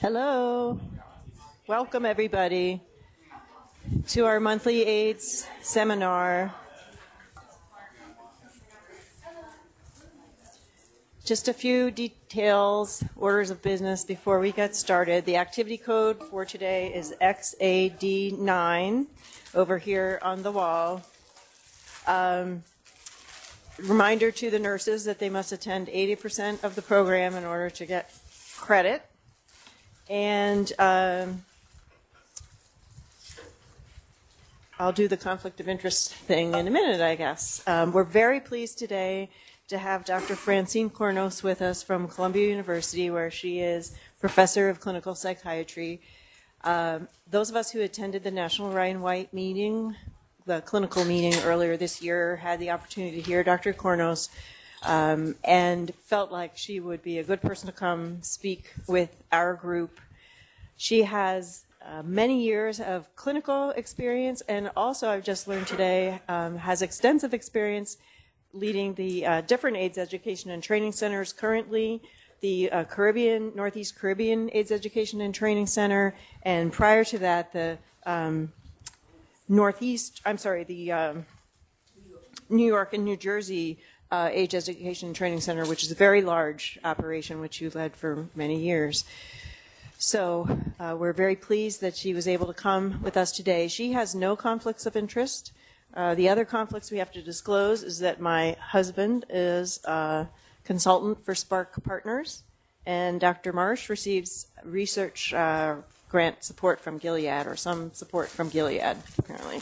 [0.00, 0.78] Hello.
[1.66, 2.80] Welcome, everybody,
[4.06, 6.54] to our monthly AIDS seminar.
[11.24, 15.24] Just a few details, orders of business before we get started.
[15.24, 19.06] The activity code for today is XAD9
[19.56, 21.02] over here on the wall.
[22.06, 22.62] Um,
[23.80, 27.84] reminder to the nurses that they must attend 80% of the program in order to
[27.84, 28.14] get
[28.56, 29.02] credit.
[30.08, 31.44] And um,
[34.78, 37.62] I'll do the conflict of interest thing in a minute, I guess.
[37.66, 39.28] Um, we're very pleased today
[39.68, 40.34] to have Dr.
[40.34, 46.00] Francine Cournos with us from Columbia University, where she is professor of clinical psychiatry.
[46.64, 49.94] Um, those of us who attended the National Ryan White meeting,
[50.46, 53.74] the clinical meeting earlier this year, had the opportunity to hear Dr.
[53.74, 54.30] Cournos
[54.82, 59.54] um, and felt like she would be a good person to come speak with our
[59.54, 60.00] group.
[60.76, 66.56] She has uh, many years of clinical experience, and also I've just learned today um,
[66.58, 67.96] has extensive experience
[68.52, 72.00] leading the uh, different AIDS education and training centers currently,
[72.40, 77.78] the uh, Caribbean, Northeast Caribbean AIDS Education and Training Center, and prior to that, the
[78.06, 78.52] um,
[79.48, 81.26] Northeast, I'm sorry, the um,
[82.48, 83.78] New York and New Jersey
[84.10, 88.26] uh, AIDS Education Training Center, which is a very large operation, which you led for
[88.34, 89.04] many years.
[89.98, 93.68] So uh, we're very pleased that she was able to come with us today.
[93.68, 95.52] She has no conflicts of interest.
[95.92, 100.28] Uh, the other conflicts we have to disclose is that my husband is a
[100.64, 102.42] consultant for Spark Partners,
[102.86, 103.52] and Dr.
[103.52, 105.76] Marsh receives research uh,
[106.08, 109.60] grant support from Gilead, or some support from Gilead, apparently.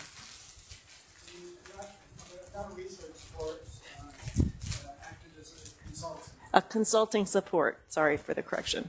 [6.57, 7.79] A consulting support.
[7.89, 8.89] Sorry for the correction.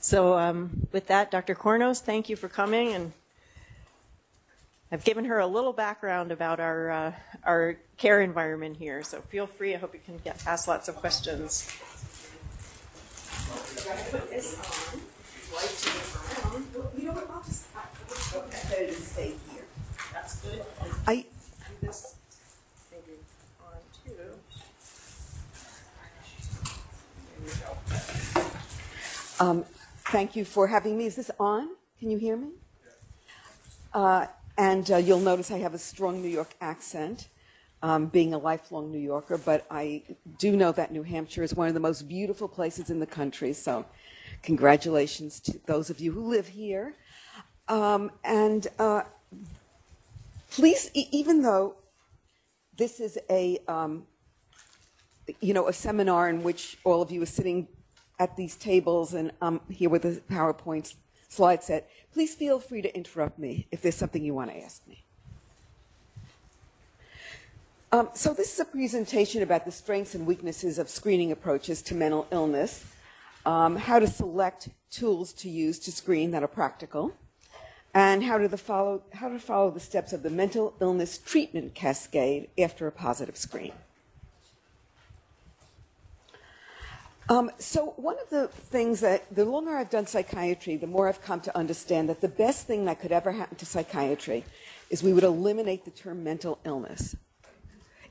[0.00, 1.54] So, um, with that, Dr.
[1.54, 3.12] Cournos, thank you for coming and
[4.94, 9.44] I've given her a little background about our uh, our care environment here, so feel
[9.44, 9.74] free.
[9.74, 11.68] I hope you can get ask lots of questions.
[14.12, 15.00] Put this on.
[15.52, 15.90] Light to
[16.46, 16.64] around.
[16.96, 17.28] You know what?
[17.28, 17.66] I'll just.
[18.36, 18.68] Okay.
[18.70, 19.64] Better to stay here.
[20.12, 20.62] That's good.
[21.08, 21.26] I.
[21.80, 22.14] This
[22.92, 23.18] maybe
[23.60, 23.72] on
[24.04, 24.12] too.
[24.14, 24.30] There
[27.42, 28.50] we go.
[29.40, 29.64] Um,
[30.10, 31.06] thank you for having me.
[31.06, 31.70] Is this on?
[31.98, 32.50] Can you hear me?
[33.92, 37.28] Uh, and uh, you'll notice I have a strong New York accent,
[37.82, 40.02] um, being a lifelong New Yorker, but I
[40.38, 43.52] do know that New Hampshire is one of the most beautiful places in the country.
[43.52, 43.84] So,
[44.42, 46.94] congratulations to those of you who live here.
[47.68, 49.02] Um, and uh,
[50.50, 51.74] please, e- even though
[52.76, 54.04] this is a um,
[55.40, 57.66] you know a seminar in which all of you are sitting
[58.18, 60.94] at these tables and I'm here with a PowerPoint
[61.28, 64.86] slide set, please feel free to interrupt me if there's something you want to ask
[64.86, 65.04] me.
[67.92, 71.94] Um, so this is a presentation about the strengths and weaknesses of screening approaches to
[71.94, 72.84] mental illness,
[73.46, 77.14] um, how to select tools to use to screen that are practical,
[77.94, 82.48] and how to, follow, how to follow the steps of the mental illness treatment cascade
[82.58, 83.72] after a positive screen.
[87.28, 91.22] Um, so one of the things that the longer I've done psychiatry, the more I've
[91.22, 94.44] come to understand that the best thing that could ever happen to psychiatry
[94.90, 97.16] is we would eliminate the term mental illness.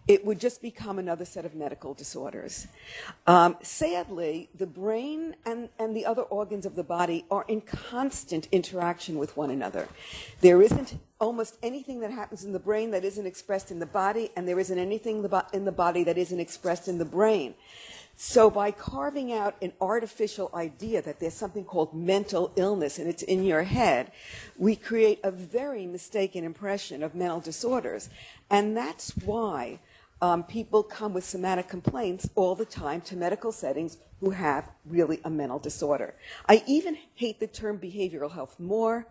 [0.06, 2.68] It would just become another set of medical disorders.
[3.26, 8.50] Um, sadly, the brain and, and the other organs of the body are in constant
[8.52, 9.88] interaction with one another.
[10.42, 14.30] There isn't almost anything that happens in the brain that isn't expressed in the body,
[14.36, 15.24] and there isn't anything
[15.54, 17.54] in the body that isn't expressed in the brain.
[18.16, 23.24] So by carving out an artificial idea that there's something called mental illness and it's
[23.24, 24.12] in your head,
[24.58, 28.10] we create a very mistaken impression of mental disorders.
[28.50, 29.80] And that's why
[30.22, 35.20] um, people come with somatic complaints all the time to medical settings who have really
[35.26, 36.14] a mental disorder.
[36.48, 39.08] I even hate the term behavioral health more.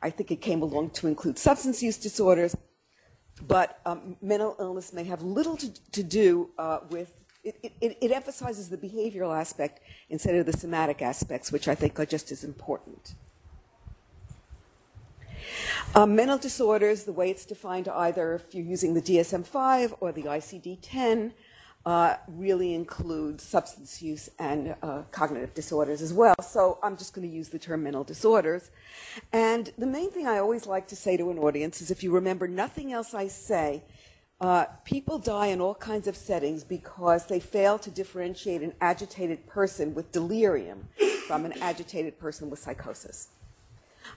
[0.00, 2.56] I think it came along to include substance use disorders,
[3.46, 8.10] but um, mental illness may have little to, to do uh, with it, it, it,
[8.10, 9.80] emphasizes the behavioral aspect
[10.10, 13.14] instead of the somatic aspects, which I think are just as important.
[15.94, 20.12] Um, mental disorders, the way it's defined either if you're using the DSM 5 or
[20.12, 21.32] the ICD 10,
[21.86, 26.34] uh, really includes substance use and uh, cognitive disorders as well.
[26.42, 28.70] So I'm just going to use the term mental disorders.
[29.32, 32.10] And the main thing I always like to say to an audience is if you
[32.10, 33.82] remember nothing else I say,
[34.40, 39.44] Uh, people die in all kinds of settings because they fail to differentiate an agitated
[39.48, 40.88] person with delirium
[41.26, 43.28] from an agitated person with psychosis.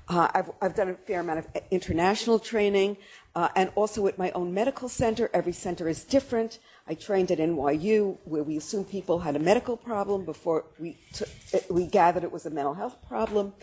[0.08, 2.98] Uh, I've, I've, done a fair amount of international training,
[3.36, 5.30] uh, and also at my own medical center.
[5.34, 6.60] Every center is different.
[6.88, 10.98] I trained at NYU, where we assumed people had a medical problem before we,
[11.70, 13.54] we gathered it was a mental health problem.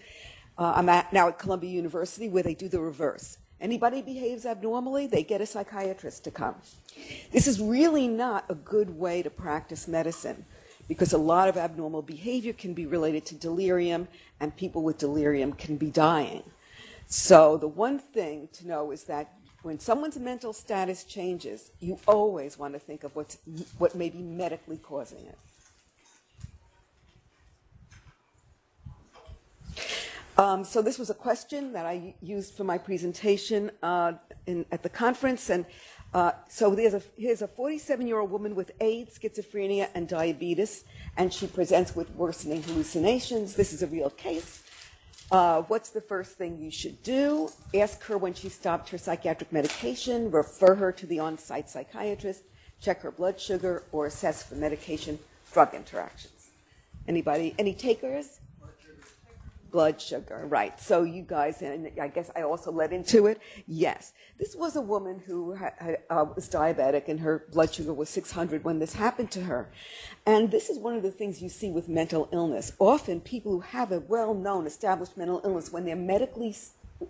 [0.59, 3.39] Uh, I'm at, now at Columbia University, where they do the reverse.
[3.61, 6.55] Anybody behaves abnormally, they get a psychiatrist to come.
[7.33, 10.45] This is really not a good way to practice medicine
[10.87, 14.09] because a lot of abnormal behavior can be related to delirium,
[14.41, 16.43] and people with delirium can be dying.
[17.07, 19.33] So, the one thing to know is that
[19.63, 23.39] when someone's mental status changes, you always want to think of what's,
[23.77, 25.39] what may be medically causing it.
[30.39, 34.13] Um, so this was a question that I used for my presentation uh,
[34.47, 35.67] in, at the conference, and
[36.15, 40.85] uh, so there's a, here's a 47-year-old woman with AIDS, schizophrenia, and diabetes,
[41.17, 43.57] and she presents with worsening hallucinations.
[43.57, 44.63] This is a real case.
[45.33, 47.51] Uh, what's the first thing you should do?
[47.75, 52.45] Ask her when she stopped her psychiatric medication, refer her to the on-site psychiatrist,
[52.81, 56.51] check her blood sugar, or assess for medication-drug interactions.
[57.09, 57.57] Anybody?
[57.59, 58.39] Any takers?
[59.71, 60.79] Blood sugar, right.
[60.81, 63.41] So you guys, and I guess I also led into it.
[63.67, 64.13] Yes.
[64.39, 68.65] This was a woman who had, uh, was diabetic and her blood sugar was 600
[68.65, 69.71] when this happened to her.
[70.27, 72.73] And this is one of the things you see with mental illness.
[72.79, 76.55] Often people who have a well-known established mental illness, when they're medically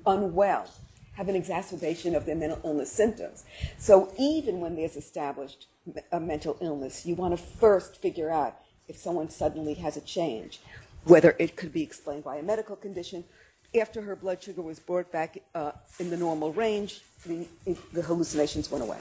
[0.07, 0.69] unwell,
[1.15, 3.45] have an exacerbation of their mental illness symptoms.
[3.77, 5.67] So even when there's established
[6.13, 10.61] a mental illness, you want to first figure out if someone suddenly has a change
[11.05, 13.25] whether it could be explained by a medical condition.
[13.79, 17.47] After her blood sugar was brought back uh, in the normal range, the,
[17.93, 19.01] the hallucinations went away.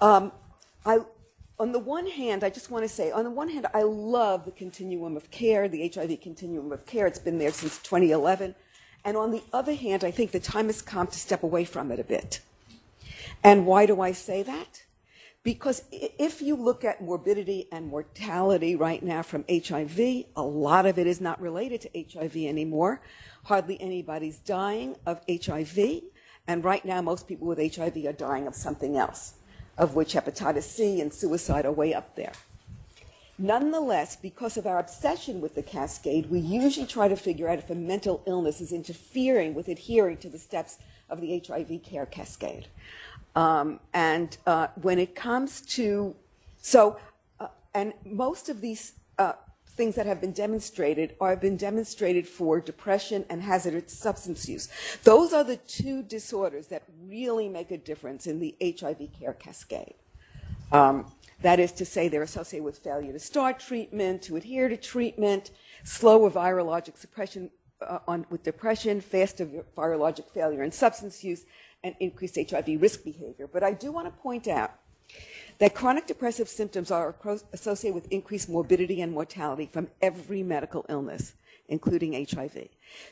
[0.00, 0.32] Um,
[0.84, 1.00] I,
[1.58, 4.44] on the one hand, I just want to say, on the one hand, I love
[4.44, 7.06] the continuum of care, the HIV continuum of care.
[7.06, 8.54] It's been there since 2011.
[9.04, 11.90] And on the other hand, I think the time has come to step away from
[11.90, 12.40] it a bit.
[13.42, 14.82] And why do I say that?
[15.48, 19.98] Because if you look at morbidity and mortality right now from HIV,
[20.36, 23.00] a lot of it is not related to HIV anymore.
[23.44, 26.02] Hardly anybody's dying of HIV.
[26.46, 29.36] And right now, most people with HIV are dying of something else,
[29.78, 32.32] of which hepatitis C and suicide are way up there.
[33.38, 37.70] Nonetheless, because of our obsession with the cascade, we usually try to figure out if
[37.70, 40.76] a mental illness is interfering with adhering to the steps
[41.08, 42.66] of the HIV care cascade.
[43.38, 46.16] Um, and uh, when it comes to,
[46.60, 46.96] so,
[47.38, 49.34] uh, and most of these uh,
[49.68, 54.68] things that have been demonstrated are been demonstrated for depression and hazardous substance use.
[55.04, 59.94] Those are the two disorders that really make a difference in the HIV care cascade.
[60.72, 61.06] Um,
[61.40, 65.52] that is to say, they're associated with failure to start treatment, to adhere to treatment,
[65.84, 67.52] slower virologic suppression
[67.86, 69.46] uh, on, with depression, faster
[69.76, 71.44] virologic failure and substance use,
[71.82, 73.46] and increased HIV risk behavior.
[73.46, 74.72] But I do want to point out
[75.58, 77.14] that chronic depressive symptoms are
[77.52, 81.34] associated with increased morbidity and mortality from every medical illness,
[81.68, 82.68] including HIV.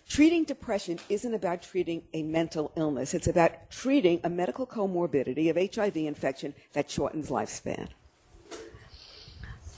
[0.08, 5.74] Treating depression isn't about treating a mental illness, it's about treating a medical comorbidity of
[5.74, 7.88] HIV infection that shortens lifespan.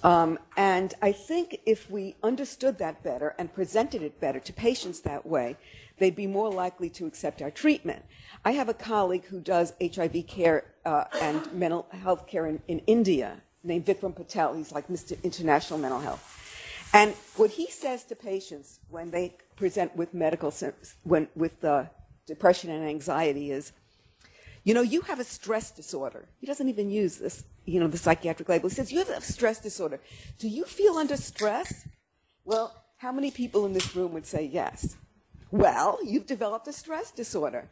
[0.04, 5.00] Um, and I think if we understood that better and presented it better to patients
[5.00, 5.56] that way,
[5.98, 8.04] they'd be more likely to accept our treatment.
[8.44, 12.78] I have a colleague who does HIV care uh, and mental health care in, in
[12.80, 14.54] India named Vikram Patel.
[14.54, 15.20] He's like Mr.
[15.24, 16.34] International Mental Health.
[16.94, 20.54] And what he says to patients when they present with medical
[21.02, 21.84] when with uh,
[22.26, 23.72] depression and anxiety is,
[24.68, 26.28] you know, you have a stress disorder.
[26.40, 28.68] He doesn't even use this, you know, the psychiatric label.
[28.68, 29.98] He says you have a stress disorder.
[30.38, 31.88] Do you feel under stress?
[32.44, 34.98] Well, how many people in this room would say yes?
[35.50, 37.70] Well, you've developed a stress disorder.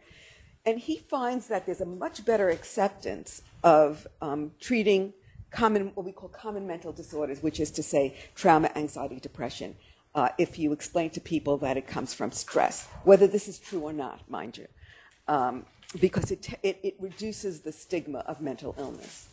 [0.64, 5.12] And he finds that there's a much better acceptance of um, treating
[5.50, 9.76] common, what we call common mental disorders, which is to say trauma, anxiety, depression,
[10.14, 13.80] uh, if you explain to people that it comes from stress, whether this is true
[13.80, 14.66] or not, mind you,
[15.28, 15.66] um,
[16.00, 19.28] because it, it, it reduces the stigma of mental illness.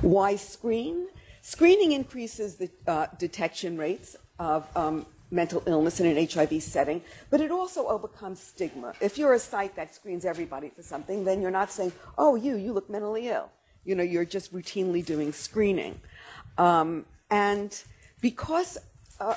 [0.00, 1.08] Why screen?
[1.40, 7.40] Screening increases the uh, detection rates of um, mental illness in an HIV setting, but
[7.40, 8.94] it also overcomes stigma.
[9.00, 12.56] If you're a site that screens everybody for something, then you're not saying, oh, you,
[12.56, 13.50] you look mentally ill.
[13.84, 16.00] You know, you're just routinely doing screening.
[16.56, 17.82] Um, and
[18.20, 18.78] because
[19.20, 19.34] uh,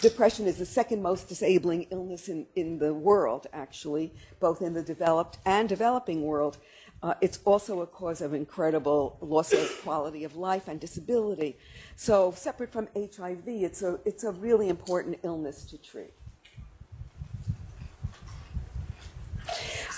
[0.00, 4.82] depression is the second most disabling illness in, in the world, actually, both in the
[4.82, 6.58] developed and developing world.
[7.02, 11.56] Uh, it's also a cause of incredible loss of quality of life and disability.
[11.94, 16.12] So, separate from HIV, it's a, it's a really important illness to treat.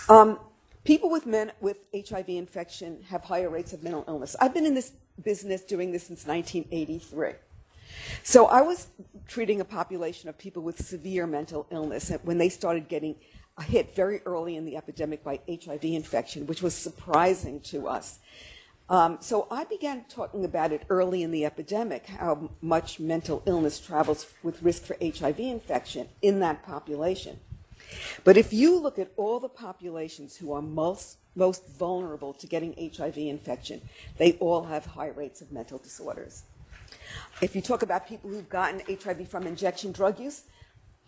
[0.08, 0.38] Um,
[0.84, 4.34] people with men with HIV infection have higher rates of mental illness.
[4.40, 7.47] I've been in this business doing this since 1983.
[8.22, 8.88] So I was
[9.26, 13.16] treating a population of people with severe mental illness when they started getting
[13.62, 18.18] hit very early in the epidemic by HIV infection, which was surprising to us.
[18.90, 23.78] Um, so I began talking about it early in the epidemic, how much mental illness
[23.78, 27.38] travels with risk for HIV infection in that population.
[28.24, 32.74] But if you look at all the populations who are most, most vulnerable to getting
[32.96, 33.82] HIV infection,
[34.16, 36.44] they all have high rates of mental disorders.
[37.40, 40.44] If you talk about people who've gotten HIV from injection drug use,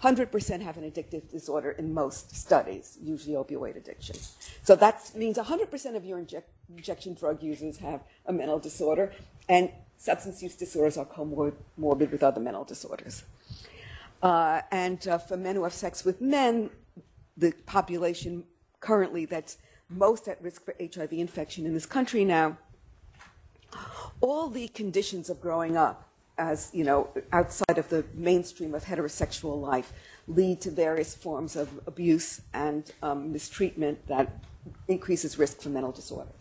[0.02, 4.16] 100% have an addictive disorder in most studies, usually opioid addiction.
[4.62, 9.12] So that means 100% of your inject, injection drug users have a mental disorder,
[9.48, 13.24] and substance use disorders are comorbid with other mental disorders.
[14.22, 16.70] Uh, and uh, for men who have sex with men,
[17.36, 18.44] the population
[18.80, 19.58] currently that's
[19.90, 22.56] most at risk for HIV infection in this country now,
[24.20, 26.08] all the conditions of growing up
[26.38, 29.92] as, you know, outside of the mainstream of heterosexual life
[30.26, 34.30] lead to various forms of abuse and um, mistreatment that
[34.88, 36.32] increases risk for mental disorders.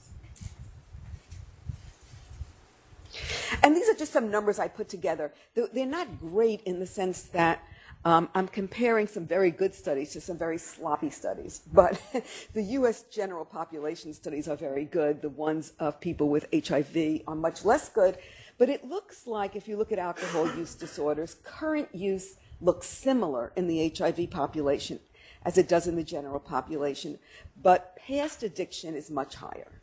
[3.62, 5.34] And these are just some numbers I put together.
[5.54, 7.64] They're not great in the sense that
[8.06, 12.02] um, I'm comparing some very good studies to some very sloppy studies, but
[12.54, 15.22] the US general population studies are very good.
[15.22, 18.18] The ones of people with HIV are much less good,
[18.58, 23.52] but it looks like if you look at alcohol use disorders, current use looks similar
[23.56, 25.00] in the HIV population
[25.44, 27.18] as it does in the general population,
[27.62, 29.82] but past addiction is much higher.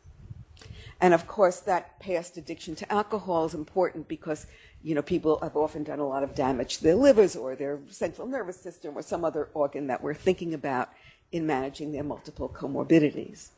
[0.99, 4.47] And of course, that past addiction to alcohol is important because
[4.83, 7.79] you know, people have often done a lot of damage to their livers or their
[7.89, 10.89] central nervous system or some other organ that we're thinking about
[11.31, 13.49] in managing their multiple comorbidities.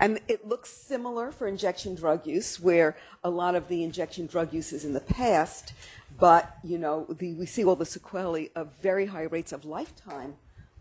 [0.00, 4.52] And it looks similar for injection drug use, where a lot of the injection drug
[4.52, 5.72] use is in the past,
[6.18, 10.34] but you know the, we see all the sequelae of very high rates of lifetime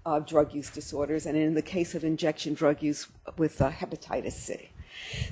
[0.06, 3.08] of drug use disorders, and in the case of injection drug use
[3.38, 4.70] with uh, hepatitis C.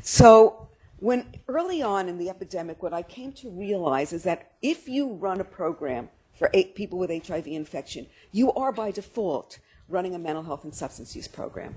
[0.01, 0.67] So
[0.99, 5.13] when early on in the epidemic, what I came to realize is that if you
[5.13, 10.43] run a program for people with HIV infection, you are by default running a mental
[10.43, 11.75] health and substance use program.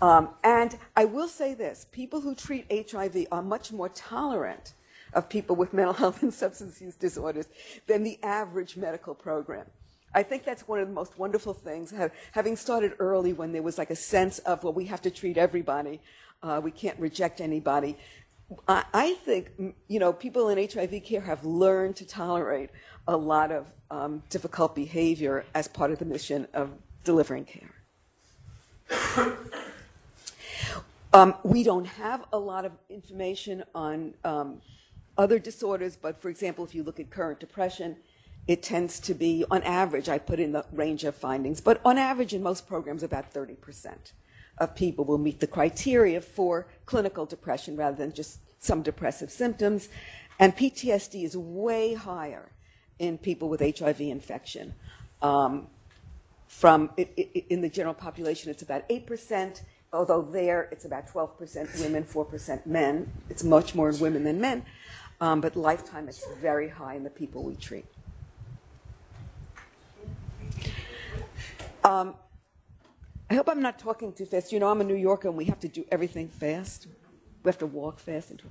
[0.00, 4.74] Um, and I will say this people who treat HIV are much more tolerant
[5.12, 7.48] of people with mental health and substance use disorders
[7.86, 9.66] than the average medical program.
[10.14, 11.92] I think that's one of the most wonderful things,
[12.32, 15.36] having started early when there was like a sense of, well, we have to treat
[15.36, 16.00] everybody,
[16.42, 17.96] uh, we can't reject anybody.
[18.66, 19.50] I, I, think,
[19.88, 22.70] you know, people in HIV care have learned to tolerate
[23.06, 26.70] a lot of um, difficult behavior as part of the mission of
[27.04, 27.70] delivering care.
[31.12, 34.60] Um, we don't have a lot of information on um,
[35.16, 37.96] other disorders, but for example, if you look at current depression,
[38.46, 41.96] it tends to be, on average, I put in the range of findings, but on
[41.96, 44.12] average in most programs, about 30%
[44.58, 49.88] of people will meet the criteria for clinical depression rather than just some depressive symptoms.
[50.38, 52.50] And PTSD is way higher
[52.98, 54.74] in people with HIV infection.
[55.22, 55.68] Um,
[56.46, 59.60] from it, it, in the general population, it's about 8%
[59.92, 63.10] although there it's about 12% women, 4% men.
[63.30, 64.64] It's much more in women than men.
[65.20, 67.86] Um, but lifetime, it's very high in the people we treat.
[71.82, 72.14] Um,
[73.30, 74.52] I hope I'm not talking too fast.
[74.52, 76.86] You know, I'm a New Yorker and we have to do everything fast.
[77.42, 78.30] We have to walk fast.
[78.30, 78.42] And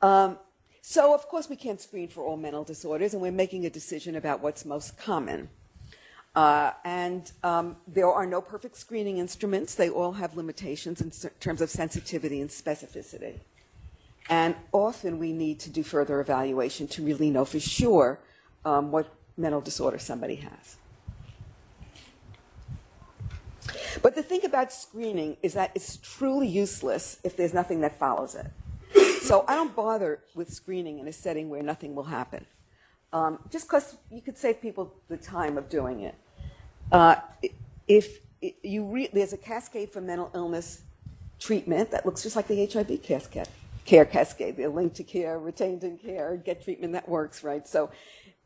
[0.00, 0.38] um,
[0.80, 4.16] so, of course, we can't screen for all mental disorders, and we're making a decision
[4.16, 5.48] about what's most common.
[6.34, 9.74] Uh, and um, there are no perfect screening instruments.
[9.74, 13.40] They all have limitations in terms of sensitivity and specificity.
[14.28, 18.18] And often we need to do further evaluation to really know for sure
[18.64, 20.76] um, what mental disorder somebody has.
[24.02, 28.34] But the thing about screening is that it's truly useless if there's nothing that follows
[28.34, 28.46] it.
[29.22, 32.46] So I don't bother with screening in a setting where nothing will happen.
[33.12, 36.14] Um, just because you could save people the time of doing it.
[36.92, 37.16] Uh,
[37.88, 38.18] if
[38.62, 40.82] you re- there's a cascade for mental illness
[41.38, 43.48] treatment that looks just like the HIV cascade,
[43.84, 44.56] care cascade.
[44.56, 47.66] They're linked to care, retained in care, get treatment that works, right?
[47.66, 47.90] So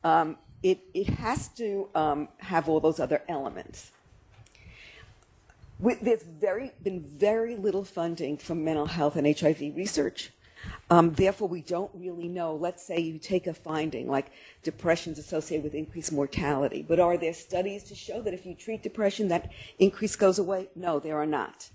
[0.05, 3.93] um, it, it has to um, have all those other elements.
[5.81, 10.33] There's very, been very little funding for mental health and HIV research.
[10.91, 12.55] Um, therefore, we don't really know.
[12.55, 14.33] Let's say you take a finding like
[14.65, 18.55] depression is associated with increased mortality, but are there studies to show that if you
[18.55, 20.69] treat depression, that increase goes away?
[20.75, 21.71] No, there are not.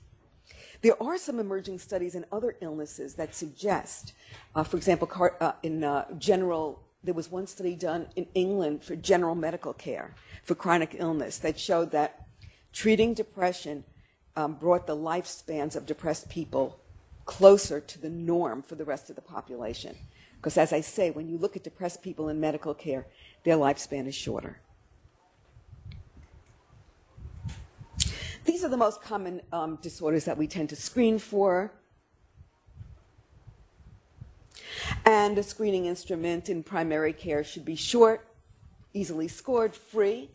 [0.81, 4.12] There are some emerging studies in other illnesses that suggest,
[4.53, 8.83] uh, for example, car- uh, in uh, general, there was one study done in England
[8.83, 12.27] for general medical care for chronic illness that showed that
[12.74, 13.86] treating depression
[14.35, 16.79] um, brought the lifespans of depressed people
[17.25, 19.95] closer to the norm for the rest of the population.
[20.37, 23.05] Because as I say, when you look at depressed people in medical care,
[23.43, 24.59] their lifespan is shorter.
[28.45, 31.71] These are the most common um, disorders that we tend to screen for.
[35.05, 38.27] And a screening instrument in primary care should be short,
[38.93, 40.29] easily scored, free.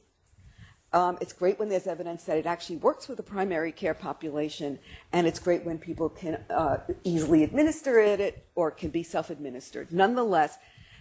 [0.92, 4.78] Um, it's great when there's evidence that it actually works with the primary care population,
[5.12, 9.92] and it's great when people can uh, easily administer it or can be self-administered.
[9.92, 10.56] Nonetheless,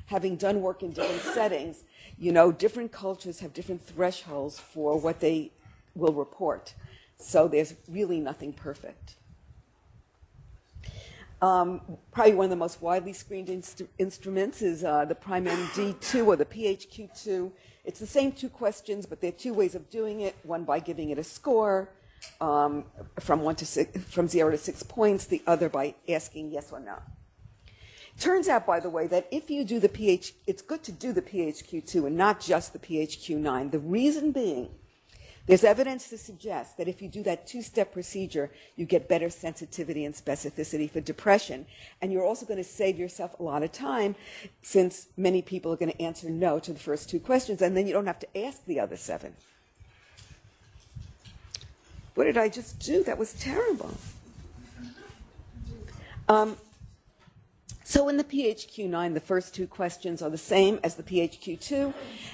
[0.07, 1.83] having done work in different settings,
[2.17, 5.51] you know, different cultures have different thresholds for what they
[5.95, 6.73] will report.
[7.17, 9.15] So there's really nothing perfect.
[11.41, 16.35] Um, probably one of the most widely screened inst- instruments is uh, the PrimeMD2 or
[16.35, 17.51] the PHQ2.
[17.87, 20.35] It's the same two questions, but there are two ways of doing it.
[20.43, 21.89] One by giving it a score
[22.41, 22.83] um,
[23.17, 25.25] from one to six, from zero to six points.
[25.25, 26.97] The other by asking yes or no.
[28.19, 31.13] Turns out, by the way, that if you do the PH, it's good to do
[31.13, 33.71] the PHQ2 and not just the PHQ9.
[33.71, 34.69] The reason being
[35.47, 39.29] there's evidence to suggest that if you do that two step procedure, you get better
[39.29, 41.65] sensitivity and specificity for depression.
[42.01, 44.15] And you're also going to save yourself a lot of time
[44.61, 47.87] since many people are going to answer no to the first two questions, and then
[47.87, 49.35] you don't have to ask the other seven.
[52.15, 53.03] What did I just do?
[53.03, 53.95] That was terrible.
[56.27, 56.57] Um,
[57.85, 61.93] so in the PHQ-9, the first two questions are the same as the PHQ-2,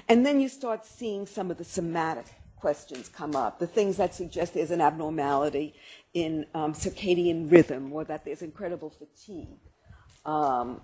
[0.10, 2.26] and then you start seeing some of the somatic
[2.64, 5.74] questions come up, the things that suggest there's an abnormality
[6.14, 9.60] in um, circadian rhythm or that there's incredible fatigue.
[10.26, 10.80] Um,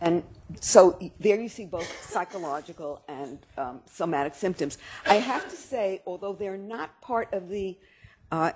[0.00, 0.24] and
[0.58, 4.76] so there you see both psychological and um, somatic symptoms.
[5.06, 7.78] I have to say, although they're not part of the
[8.32, 8.50] uh,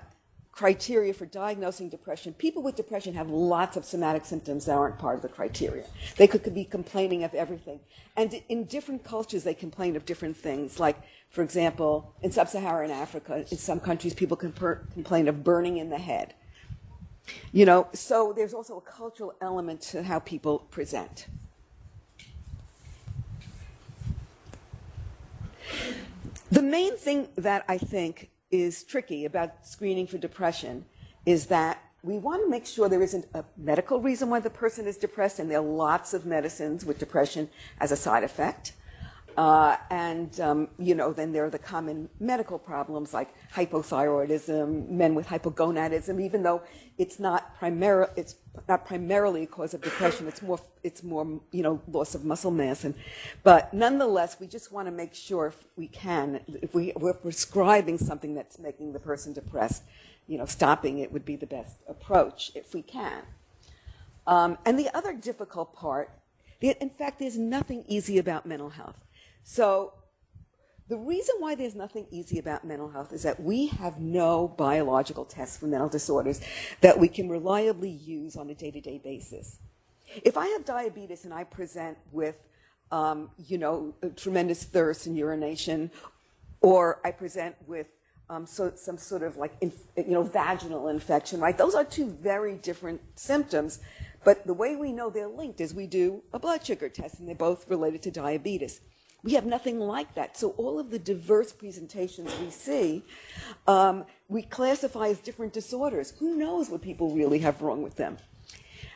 [0.57, 5.15] criteria for diagnosing depression, people with depression have lots of somatic symptoms that aren't part
[5.15, 5.85] of the criteria.
[6.15, 7.79] They could, could be complaining of everything.
[8.15, 10.79] And in different cultures, they complain of different things.
[10.79, 10.97] Like,
[11.29, 15.99] for example, in sub Saharan Africa, in some countries, people complain of burning in the
[15.99, 16.33] head.
[17.51, 21.27] You know, so there's also a cultural element to how people present.
[26.49, 30.85] The main thing that I think is tricky about screening for depression
[31.25, 34.87] is that we want to make sure there isn't a medical reason why the person
[34.87, 38.73] is depressed, and there are lots of medicines with depression as a side effect.
[39.37, 45.13] Uh, and, um, you know, then there are the common medical problems like hypothyroidism, men
[45.13, 46.59] with hypogonadism, even though
[46.97, 48.35] it's not, it's
[48.67, 52.49] not primarily a cause of depression, it's more, it's more, you know, loss of muscle
[52.49, 52.83] mass.
[52.83, 52.95] And,
[53.43, 57.99] but nonetheless, we just want to make sure if we can, if we, we're prescribing
[57.99, 59.83] something that's making the person depressed,
[60.25, 63.21] you know, stopping it would be the best approach if we can.
[64.25, 66.09] Um, and the other difficult part,
[66.59, 68.95] in fact, there's nothing easy about mental health.
[69.49, 69.93] So
[70.89, 75.23] the reason why there's nothing easy about mental health is that we have no biological
[75.23, 76.41] tests for mental disorders
[76.81, 79.59] that we can reliably use on a day-to-day basis.
[80.21, 82.35] If I have diabetes and I present with,
[82.91, 85.91] um, you know, tremendous thirst and urination,
[86.59, 87.87] or I present with
[88.29, 89.71] um, so, some sort of like, you
[90.07, 91.57] know, vaginal infection, right?
[91.57, 93.79] Those are two very different symptoms.
[94.25, 97.29] But the way we know they're linked is we do a blood sugar test, and
[97.29, 98.81] they're both related to diabetes.
[99.23, 100.37] We have nothing like that.
[100.37, 103.03] So all of the diverse presentations we see,
[103.67, 106.13] um, we classify as different disorders.
[106.19, 108.17] Who knows what people really have wrong with them?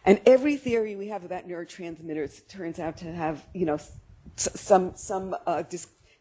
[0.06, 3.80] And every theory we have about neurotransmitters turns out to have, you know,
[4.36, 5.64] some some uh,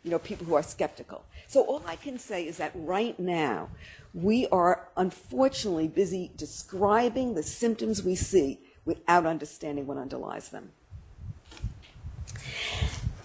[0.02, 1.24] you know people who are skeptical.
[1.46, 3.68] So all I can say is that right now
[4.12, 10.70] we are unfortunately busy describing the symptoms we see without understanding what underlies them.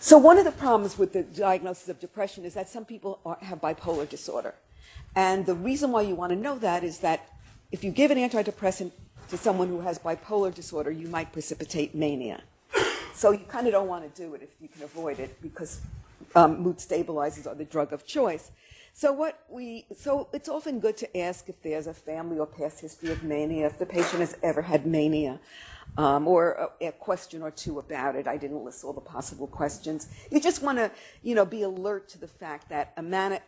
[0.06, 3.39] So one of the problems with the diagnosis of depression is that some people are,
[3.41, 4.54] have bipolar disorder.
[5.15, 7.28] And the reason why you want to know that is that
[7.72, 8.91] if you give an antidepressant
[9.30, 12.44] to someone who has bipolar disorder, you might precipitate mania.
[13.15, 15.82] So you kind of don't want to do it if you can avoid it because
[16.36, 18.52] um, mood stabilizers are the drug of choice.
[18.94, 22.80] So what we so it's often good to ask if there's a family or past
[22.80, 25.39] history of mania, if the patient has ever had mania,
[25.98, 28.28] um, or a, a, question or two about it.
[28.28, 30.08] I didn't list all the possible questions.
[30.32, 30.92] You just want to
[31.24, 33.40] you know be alert to the fact that a man,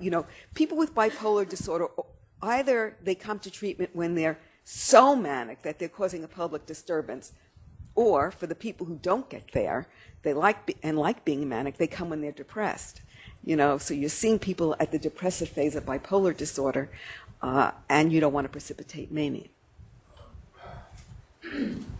[0.00, 1.88] you know, people with bipolar disorder
[2.42, 7.32] either they come to treatment when they're so manic that they're causing a public disturbance,
[7.94, 9.88] or for the people who don't get there,
[10.22, 13.00] they like be, and like being manic, they come when they're depressed.
[13.42, 16.90] You know, so you're seeing people at the depressive phase of bipolar disorder,
[17.40, 19.48] uh, and you don't want to precipitate mania.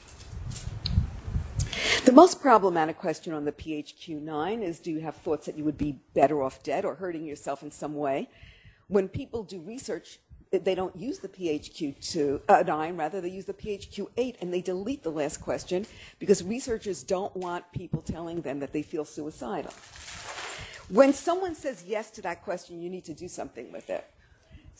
[2.08, 5.76] The most problematic question on the PHQ-9 is do you have thoughts that you would
[5.76, 8.30] be better off dead or hurting yourself in some way?
[8.86, 10.18] When people do research,
[10.50, 15.10] they don't use the PHQ-9, uh, rather they use the PHQ-8 and they delete the
[15.10, 15.84] last question
[16.18, 19.74] because researchers don't want people telling them that they feel suicidal.
[20.88, 24.06] When someone says yes to that question, you need to do something with it.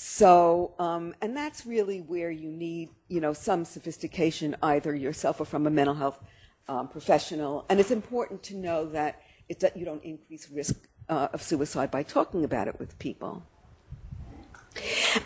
[0.01, 5.45] So, um, and that's really where you need, you know, some sophistication, either yourself or
[5.45, 6.21] from a mental health
[6.69, 7.67] um, professional.
[7.69, 12.45] And it's important to know that, you don't increase risk uh, of suicide by talking
[12.45, 13.43] about it with people.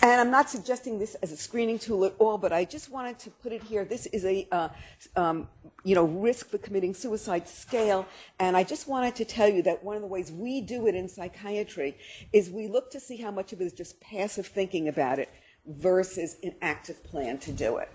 [0.01, 3.19] And I'm not suggesting this as a screening tool at all, but I just wanted
[3.21, 3.85] to put it here.
[3.85, 4.69] This is a, uh,
[5.17, 5.49] um,
[5.85, 8.07] you know, risk for committing suicide scale.
[8.38, 10.95] And I just wanted to tell you that one of the ways we do it
[10.95, 11.97] in psychiatry
[12.33, 15.29] is we look to see how much of it is just passive thinking about it
[15.67, 17.91] versus an active plan to do it.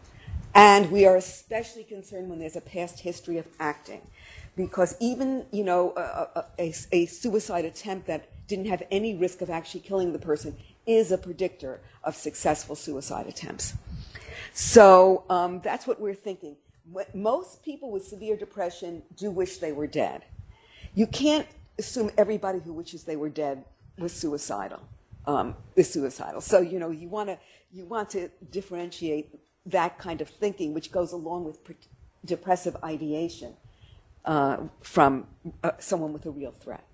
[0.54, 4.02] And we are especially concerned when there's a past history of acting.
[4.56, 9.50] Because even, you know, a, a, a suicide attempt that didn't have any risk of
[9.50, 13.73] actually killing the person is a predictor of successful suicide attempts.
[14.54, 16.56] So um, that's what we're thinking.
[17.13, 20.23] Most people with severe depression do wish they were dead.
[20.95, 21.47] You can't
[21.78, 23.65] assume everybody who wishes they were dead
[24.00, 24.80] was suicidal.
[25.26, 26.39] Um, is suicidal.
[26.39, 27.38] So you know you want to
[27.69, 31.76] you want to differentiate that kind of thinking, which goes along with pre-
[32.23, 33.54] depressive ideation,
[34.23, 35.28] uh, from
[35.63, 36.86] uh, someone with a real threat.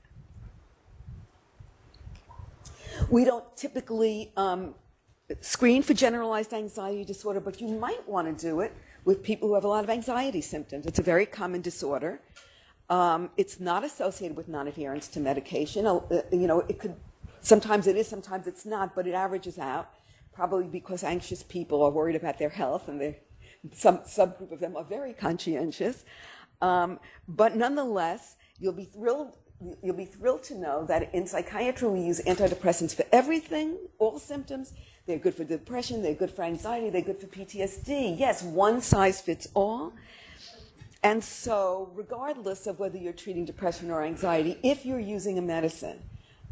[3.09, 4.75] We don't typically um,
[5.41, 8.73] screen for generalized anxiety disorder, but you might want to do it
[9.05, 10.85] with people who have a lot of anxiety symptoms.
[10.85, 12.21] It's a very common disorder.
[12.89, 15.85] Um, it's not associated with non-adherence to medication.
[15.85, 15.99] Uh,
[16.31, 16.95] you know, it could
[17.41, 19.89] sometimes it is, sometimes it's not, but it averages out.
[20.33, 23.15] Probably because anxious people are worried about their health, and
[23.71, 26.05] some subgroup of them are very conscientious.
[26.61, 29.37] Um, but nonetheless, you'll be thrilled
[29.81, 34.73] you'll be thrilled to know that in psychiatry we use antidepressants for everything, all symptoms.
[35.05, 38.17] They're good for depression, they're good for anxiety, they're good for PTSD.
[38.17, 39.93] Yes, one size fits all.
[41.03, 45.99] And so, regardless of whether you're treating depression or anxiety, if you're using a medicine,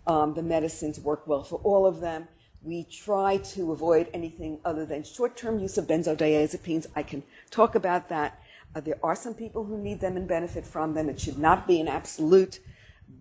[0.05, 2.27] um, the medicines work well for all of them.
[2.63, 6.87] We try to avoid anything other than short term use of benzodiazepines.
[6.95, 8.41] I can talk about that.
[8.75, 11.09] Uh, there are some people who need them and benefit from them.
[11.09, 12.59] It should not be an absolute.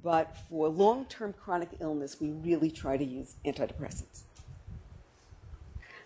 [0.03, 4.22] But for long term chronic illness, we really try to use antidepressants.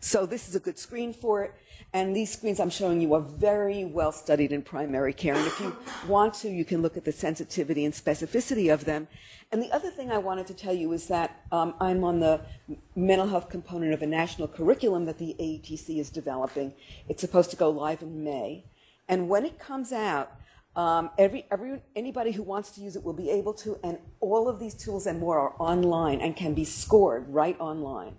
[0.04, 1.54] So this is a good screen for it.
[1.94, 5.34] And these screens I'm showing you are very well studied in primary care.
[5.34, 5.74] And if you
[6.06, 9.08] want to, you can look at the sensitivity and specificity of them.
[9.50, 12.42] And the other thing I wanted to tell you is that um, I'm on the
[12.94, 16.74] mental health component of a national curriculum that the AETC is developing.
[17.08, 18.66] It's supposed to go live in May.
[19.08, 20.32] And when it comes out,
[20.76, 24.48] um, every, every, anybody who wants to use it will be able to, and all
[24.48, 28.16] of these tools and more are online and can be scored right online.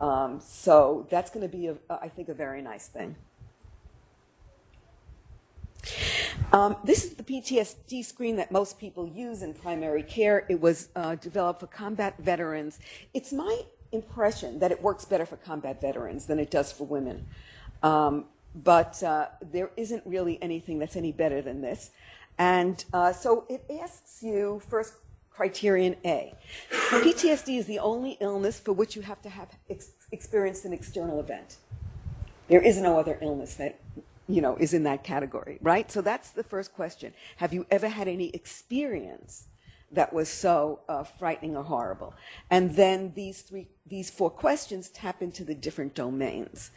[0.00, 3.16] Um, so that's going to be, a, I think, a very nice thing.
[6.52, 10.46] Um, this is the PTSD screen that most people use in primary care.
[10.48, 12.78] It was uh, developed for combat veterans.
[13.14, 17.26] It's my impression that it works better for combat veterans than it does for women.
[17.82, 21.90] Um, but uh, there isn't really anything that's any better than this.
[22.38, 24.94] And uh, so it asks you first
[25.30, 26.34] criterion A.
[26.70, 31.20] PTSD is the only illness for which you have to have ex- experienced an external
[31.20, 31.56] event.
[32.48, 33.80] There is no other illness that
[34.28, 35.90] you know is in that category, right?
[35.90, 37.12] So that's the first question.
[37.36, 39.46] Have you ever had any experience
[39.90, 42.14] that was so uh, frightening or horrible?
[42.50, 46.70] And then these three, these four questions tap into the different domains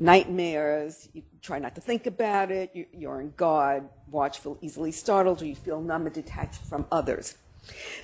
[0.00, 5.42] nightmares, you try not to think about it, you, are in God, watchful, easily startled,
[5.42, 7.36] or you feel numb and detached from others.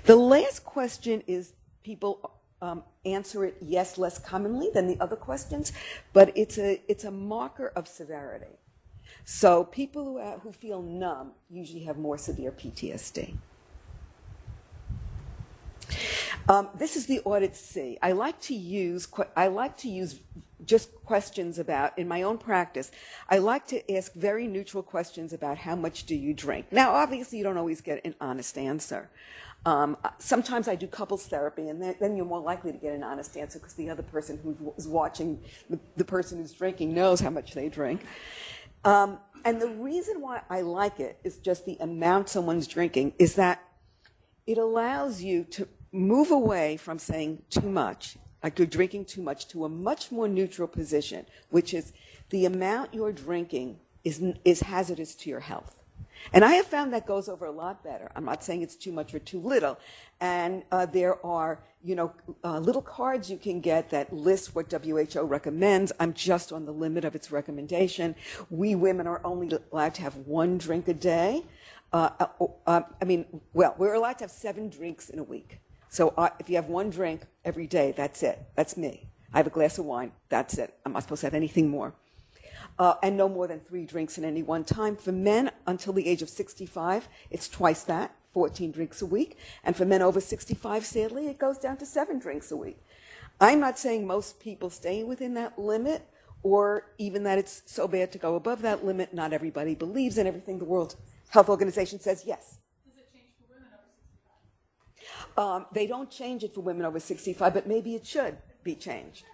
[0.05, 5.73] The last question is people um, answer it yes less commonly than the other questions,
[6.13, 8.59] but it's a, it's a marker of severity.
[9.25, 13.37] So people who, who feel numb usually have more severe PTSD.
[16.49, 17.99] Um, this is the audit C.
[18.03, 20.21] I like to use I like to use
[20.65, 22.91] just questions about in my own practice.
[23.29, 26.67] I like to ask very neutral questions about how much do you drink.
[26.73, 29.11] Now, obviously, you don't always get an honest answer.
[29.67, 33.37] Um, sometimes I do couples therapy, and then, you're more likely to get an honest
[33.37, 37.55] answer because the other person who's watching the, the, person who's drinking knows how much
[37.55, 38.05] they drink.
[38.85, 43.35] Um, and the reason why I like it is just the amount someone's drinking is
[43.35, 43.63] that
[44.47, 49.49] it allows you to move away from saying too much, like you're drinking too much,
[49.49, 51.93] to a much more neutral position, which is
[52.31, 55.79] the amount you're drinking is, is hazardous to your health.
[56.33, 58.11] And I have found that goes over a lot better.
[58.15, 59.79] I'm not saying it's too much or too little.
[60.21, 62.13] And uh, there are, you know,
[62.45, 65.93] uh, little cards you can get that list what WHO recommends.
[66.01, 68.15] I'm just on the limit of its recommendation.
[68.51, 71.45] We women are only allowed to have one drink a day.
[71.93, 75.61] Uh, uh, uh I mean, well, we're allowed to have seven drinks in a week.
[75.89, 78.41] So uh, if you have one drink every day, that's it.
[78.55, 79.09] That's me.
[79.33, 80.13] I have a glass of wine.
[80.29, 80.75] That's it.
[80.85, 81.95] I'm not supposed to have anything more.
[82.79, 84.97] Uh, and no more than three drinks in any one time.
[84.97, 89.37] For men until the age of 65, it's twice that, 14 drinks a week.
[89.65, 92.79] And for men over 65, sadly, it goes down to seven drinks a week.
[93.41, 96.03] I'm not saying most people stay within that limit
[96.43, 99.13] or even that it's so bad to go above that limit.
[99.13, 100.97] Not everybody believes in everything the World
[101.31, 102.58] Health Organization says yes.
[105.39, 109.25] Um, they don't change it for women over 65, but maybe it should be changed.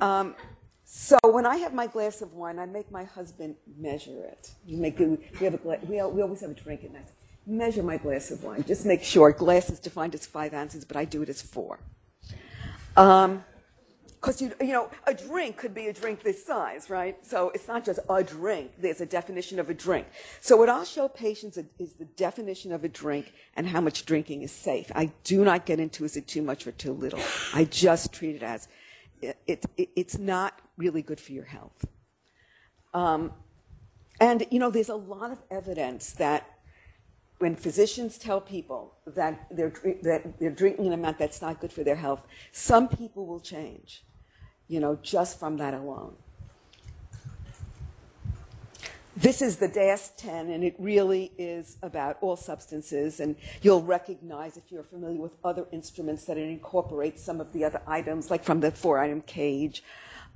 [0.00, 0.34] Um,
[0.82, 4.50] so when I have my glass of wine, I make my husband measure it.
[4.66, 7.10] We make we have a glass, we, we always have a drink at night.
[7.46, 8.64] Measure my glass of wine.
[8.66, 9.30] Just make sure.
[9.32, 11.80] Glass is defined as five ounces, but I do it as four.
[12.96, 13.44] Um,
[14.20, 17.16] because you, you know, a drink could be a drink this size, right?
[17.24, 18.72] So it's not just a drink.
[18.78, 20.06] There's a definition of a drink.
[20.42, 24.42] So what I'll show patients is the definition of a drink and how much drinking
[24.42, 24.92] is safe.
[24.94, 27.20] I do not get into is it too much or too little.
[27.54, 28.68] I just treat it as
[29.22, 31.86] it, it, it it's not really good for your health.
[32.92, 33.32] Um,
[34.20, 36.46] and you know, there's a lot of evidence that
[37.38, 41.82] when physicians tell people that they're, that they're drinking an amount that's not good for
[41.82, 44.04] their health, some people will change
[44.70, 46.14] you know, just from that alone.
[49.16, 53.18] This is the DAST 10, and it really is about all substances.
[53.18, 57.64] And you'll recognize if you're familiar with other instruments that it incorporates some of the
[57.64, 59.82] other items, like from the four item cage.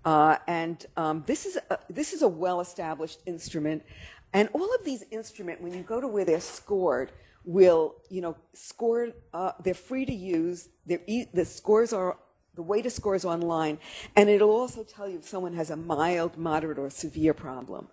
[0.05, 3.85] Uh, and um, this is a, this is a well established instrument.
[4.33, 7.13] And all of these instruments, when you go to where they're scored,
[7.45, 9.11] will you know score.
[9.33, 10.69] Uh, they're free to use.
[11.07, 12.17] E- the scores are
[12.55, 13.79] the of scores online,
[14.15, 17.89] and it'll also tell you if someone has a mild, moderate, or severe problem.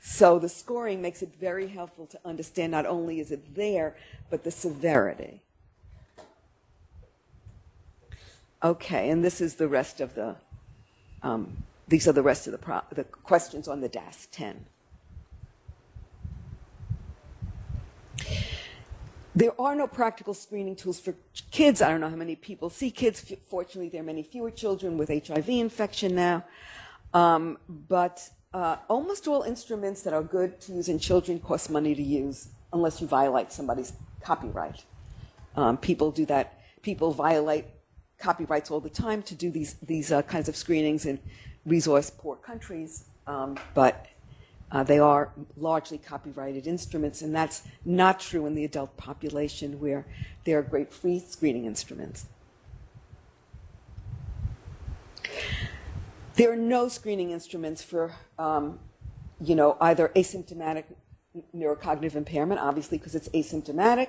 [0.00, 3.96] So the scoring makes it very helpful to understand not only is it there,
[4.30, 5.42] but the severity.
[8.62, 10.36] Okay, and this is the rest of the,
[11.22, 14.66] um, these are the rest of the, the questions on the DAST 10.
[19.34, 21.14] There are no practical screening tools for
[21.50, 21.80] kids.
[21.80, 23.32] I don't know how many people see kids.
[23.48, 26.44] Fortunately, there are many fewer children with HIV infection now.
[27.14, 31.94] Um, but uh, almost all instruments that are good to use in children cost money
[31.94, 34.84] to use unless you violate somebody's copyright.
[35.56, 36.60] Um, people do that.
[36.82, 37.64] People violate
[38.18, 41.18] copyrights all the time to do these, these uh, kinds of screenings in
[41.64, 43.04] resource poor countries.
[43.26, 44.06] Um, but
[44.72, 50.06] uh, they are largely copyrighted instruments, and that's not true in the adult population where
[50.44, 52.26] there are great free screening instruments.
[56.36, 58.78] There are no screening instruments for, um,
[59.38, 60.84] you know, either asymptomatic
[61.54, 64.08] neurocognitive impairment, obviously because it's asymptomatic,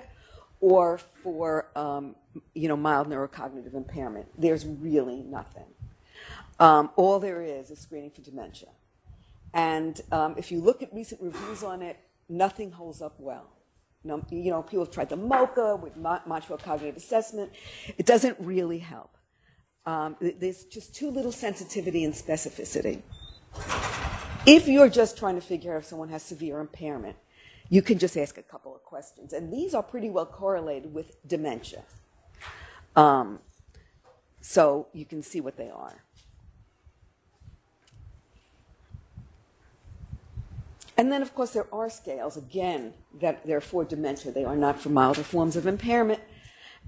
[0.61, 2.15] or for, um,
[2.53, 4.27] you know, mild neurocognitive impairment.
[4.37, 5.65] There's really nothing.
[6.57, 8.69] Um, all there is is screening for dementia.
[9.53, 13.49] And um, if you look at recent reviews on it, nothing holds up well.
[14.03, 17.51] You know, people have tried the MoCA with Montreal Cognitive Assessment.
[17.97, 19.17] It doesn't really help.
[19.85, 23.01] Um, there's just too little sensitivity and specificity.
[24.45, 27.15] If you're just trying to figure out if someone has severe impairment,
[27.69, 29.31] you can just ask a couple of questions.
[29.31, 31.83] And these are pretty well correlated with dementia.
[32.95, 33.39] Um,
[34.41, 36.03] so you can see what they are.
[40.97, 44.31] And then, of course, there are scales, again, that they're for dementia.
[44.31, 46.21] They are not for milder forms of impairment.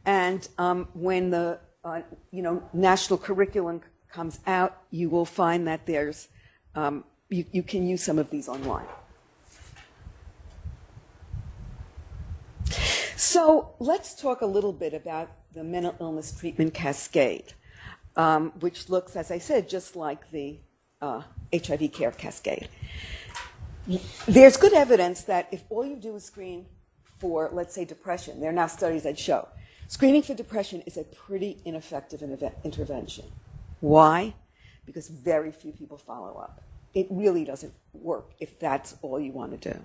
[0.05, 5.85] And um, when the uh, you know, national curriculum comes out, you will find that
[5.85, 6.27] there's,
[6.73, 8.87] um, you, you can use some of these online.
[13.15, 17.53] So let's talk a little bit about the mental illness treatment cascade,
[18.15, 20.59] um, which looks, as I said, just like the
[21.01, 21.21] uh,
[21.53, 22.69] HIV care cascade.
[24.27, 26.65] There's good evidence that if all you do is screen
[27.03, 29.47] for, let's say, depression, there are now studies that show
[29.87, 32.23] screening for depression is a pretty ineffective
[32.63, 33.25] intervention.
[33.81, 34.33] Why?
[34.85, 36.63] Because very few people follow up.
[36.95, 39.79] It really doesn't work if that's all you want to do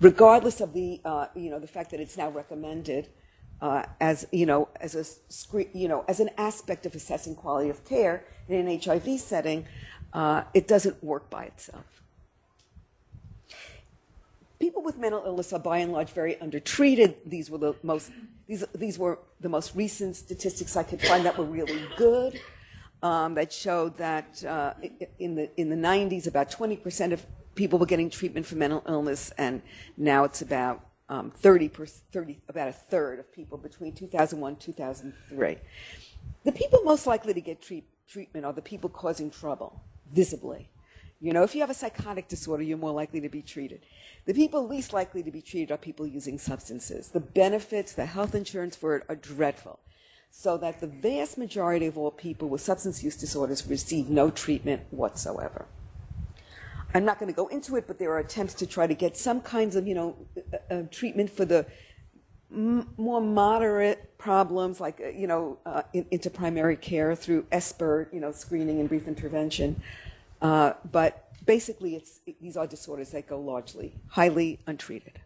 [0.00, 3.08] regardless of the uh, you know the fact that it's now recommended
[3.60, 7.70] uh, as you know as a screen, you know as an aspect of assessing quality
[7.70, 9.66] of care in an HIV setting,
[10.12, 12.01] uh, it doesn't work by itself.
[14.62, 17.16] People with mental illness are by and large very undertreated.
[17.26, 18.12] These were the most
[18.46, 22.40] these these were the most recent statistics I could find that were really good.
[23.02, 24.74] Um, that showed that uh,
[25.18, 28.84] in the in the 90s, about 20 percent of people were getting treatment for mental
[28.86, 29.62] illness, and
[29.96, 35.56] now it's about um, 30, per, 30, about a third of people between 2001 2003.
[36.44, 40.68] The people most likely to get treat, treatment are the people causing trouble, visibly.
[41.22, 43.86] You know, if you have a psychotic disorder, you're more likely to be treated.
[44.24, 47.10] The people least likely to be treated are people using substances.
[47.10, 49.78] The benefits, the health insurance for it are dreadful.
[50.32, 54.82] So that the vast majority of all people with substance use disorders receive no treatment
[54.90, 55.66] whatsoever.
[56.92, 59.16] I'm not going to go into it, but there are attempts to try to get
[59.16, 61.66] some kinds of, you know, uh, uh, treatment for the
[62.50, 68.12] m- more moderate problems, like, uh, you know, uh, in, into primary care through SBIRT,
[68.12, 69.80] you know, screening and brief intervention.
[70.42, 75.20] Uh, but basically, it's, these are disorders that go largely highly untreated.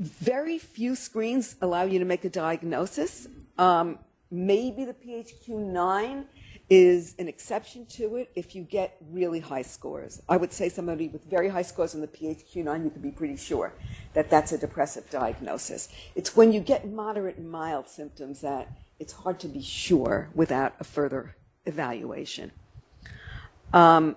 [0.00, 3.28] Very few screens allow you to make a diagnosis.
[3.56, 3.98] Um,
[4.30, 6.24] maybe the PHQ-9
[6.70, 10.20] is an exception to it if you get really high scores.
[10.28, 13.36] I would say somebody with very high scores on the PHQ-9, you can be pretty
[13.36, 13.72] sure
[14.14, 15.88] that that's a depressive diagnosis.
[16.14, 20.74] It's when you get moderate and mild symptoms that it's hard to be sure without
[20.80, 22.50] a further evaluation.
[23.72, 24.16] Um,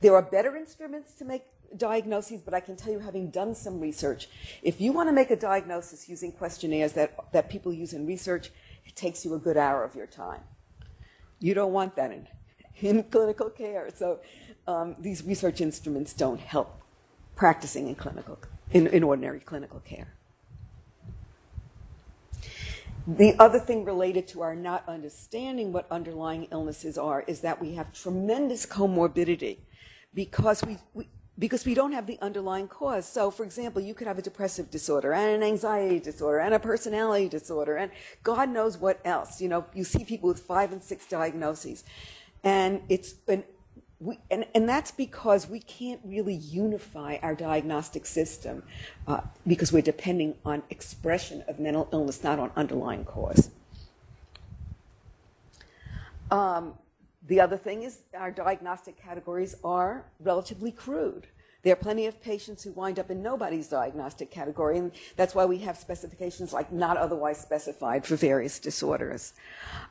[0.00, 1.44] there are better instruments to make
[1.76, 4.28] diagnoses, but I can tell you, having done some research,
[4.62, 8.50] if you want to make a diagnosis using questionnaires that, that people use in research,
[8.86, 10.40] it takes you a good hour of your time.
[11.38, 12.28] You don't want that in,
[12.80, 13.88] in clinical care.
[13.94, 14.20] So
[14.66, 16.80] um, these research instruments don't help
[17.36, 18.38] practicing in clinical,
[18.72, 20.08] in, in ordinary clinical care.
[23.06, 27.74] The other thing related to our not understanding what underlying illnesses are is that we
[27.74, 29.58] have tremendous comorbidity
[30.14, 31.08] because we, we
[31.38, 33.08] because we don't have the underlying cause.
[33.08, 36.58] So, for example, you could have a depressive disorder and an anxiety disorder and a
[36.58, 37.90] personality disorder and
[38.22, 39.40] God knows what else.
[39.40, 41.82] You know, you see people with five and six diagnoses.
[42.44, 43.44] And it's, and,
[44.00, 48.62] we, and, and that's because we can't really unify our diagnostic system
[49.06, 53.50] uh, because we're depending on expression of mental illness, not on underlying cause.
[56.30, 56.74] Um,
[57.26, 61.26] the other thing is our diagnostic categories are relatively crude.
[61.62, 65.44] There are plenty of patients who wind up in nobody's diagnostic category, and that's why
[65.44, 69.34] we have specifications like not otherwise specified for various disorders.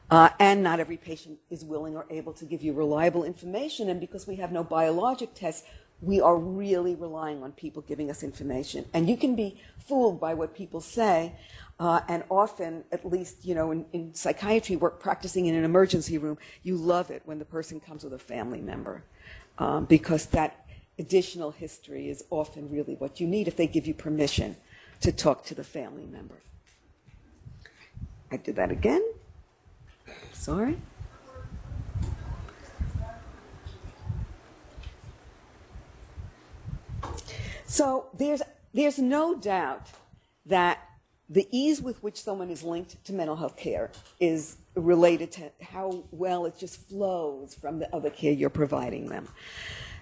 [0.09, 3.99] Uh, and not every patient is willing or able to give you reliable information, and
[3.99, 5.63] because we have no biologic tests,
[6.01, 8.85] we are really relying on people giving us information.
[8.93, 11.33] And you can be fooled by what people say,
[11.79, 16.17] uh, and often, at least, you know, in, in psychiatry work, practicing in an emergency
[16.17, 19.03] room, you love it when the person comes with a family member
[19.59, 20.65] um, because that
[20.99, 24.57] additional history is often really what you need if they give you permission
[25.01, 26.35] to talk to the family member.
[28.31, 29.03] I did that again.
[30.33, 30.77] Sorry.
[37.65, 38.41] So there's,
[38.73, 39.87] there's no doubt
[40.45, 40.79] that
[41.29, 46.03] the ease with which someone is linked to mental health care is related to how
[46.11, 49.27] well it just flows from the other care you're providing them.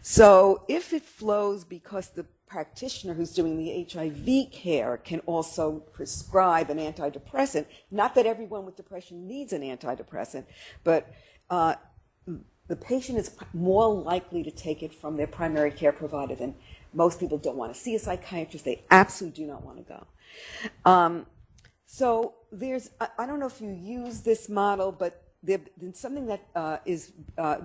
[0.10, 6.70] So if it flows because the practitioner who's doing the HIV care can also prescribe
[6.70, 10.46] an antidepressant, not that everyone with depression needs an antidepressant,
[10.86, 11.14] but
[11.50, 11.76] uh,
[12.70, 16.56] the patient is more likely to take it from their primary care provider than
[16.94, 18.64] most people don't want to see a psychiatrist.
[18.64, 20.08] They absolutely do not want to go.
[20.90, 21.26] Um,
[21.86, 25.60] so there's, I, I, don't know if you use this model, but there's
[26.00, 27.58] something that uh, is uh,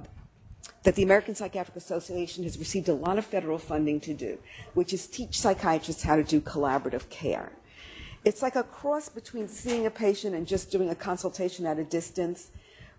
[0.82, 4.38] that the American Psychiatric Association has received a lot of federal funding to do,
[4.74, 7.52] which is teach psychiatrists how to do collaborative care.
[8.24, 11.84] It's like a cross between seeing a patient and just doing a consultation at a
[11.84, 12.50] distance,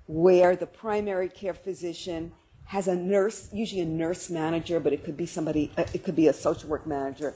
[0.07, 2.33] where the primary care physician
[2.65, 6.27] has a nurse, usually a nurse manager, but it could be somebody, it could be
[6.27, 7.33] a social work manager,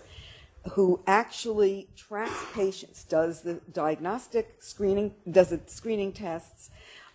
[0.72, 6.70] who actually tracks patients, does the diagnostic screening, does the screening tests,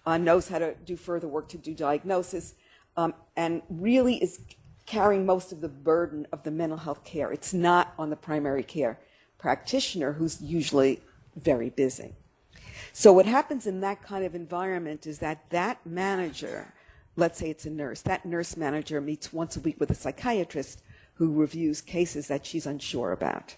[0.06, 2.54] uh, knows how to do further work to do diagnosis,
[2.96, 4.40] um, and really is
[4.86, 7.32] carrying most of the burden of the mental health care.
[7.32, 8.98] It's not on the primary care
[9.38, 11.00] practitioner who's usually
[11.36, 12.14] very busy.
[12.92, 16.72] So what happens in that kind of environment is that that manager,
[17.16, 20.82] let's say it's a nurse, that nurse manager meets once a week with a psychiatrist
[21.14, 23.56] who reviews cases that she's unsure about.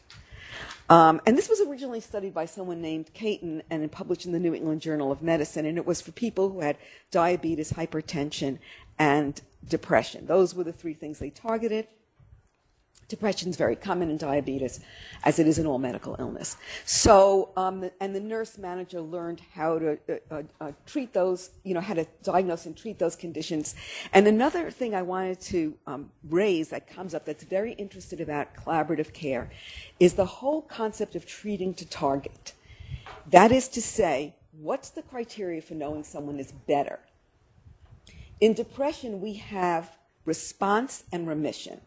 [0.88, 4.54] Um, and this was originally studied by someone named Katon and published in the New
[4.54, 6.76] England Journal of Medicine, and it was for people who had
[7.10, 8.58] diabetes, hypertension,
[8.98, 10.26] and depression.
[10.26, 11.86] Those were the three things they targeted.
[13.06, 14.80] Depression is very common in diabetes,
[15.24, 16.56] as it is in all medical illness.
[16.86, 21.74] So, um, and the nurse manager learned how to uh, uh, uh, treat those, you
[21.74, 23.74] know, how to diagnose and treat those conditions.
[24.14, 28.54] And another thing I wanted to um, raise that comes up that's very interested about
[28.56, 29.50] collaborative care
[30.00, 32.54] is the whole concept of treating to target.
[33.30, 37.00] That is to say, what's the criteria for knowing someone is better?
[38.44, 41.80] In depression, we have response and remission.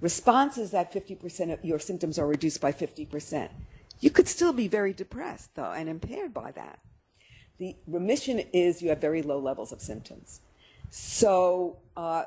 [0.00, 3.48] Response is that 50% of your symptoms are reduced by 50%.
[3.98, 6.78] You could still be very depressed, though, and impaired by that.
[7.58, 10.42] The remission is you have very low levels of symptoms.
[10.90, 12.26] So, uh,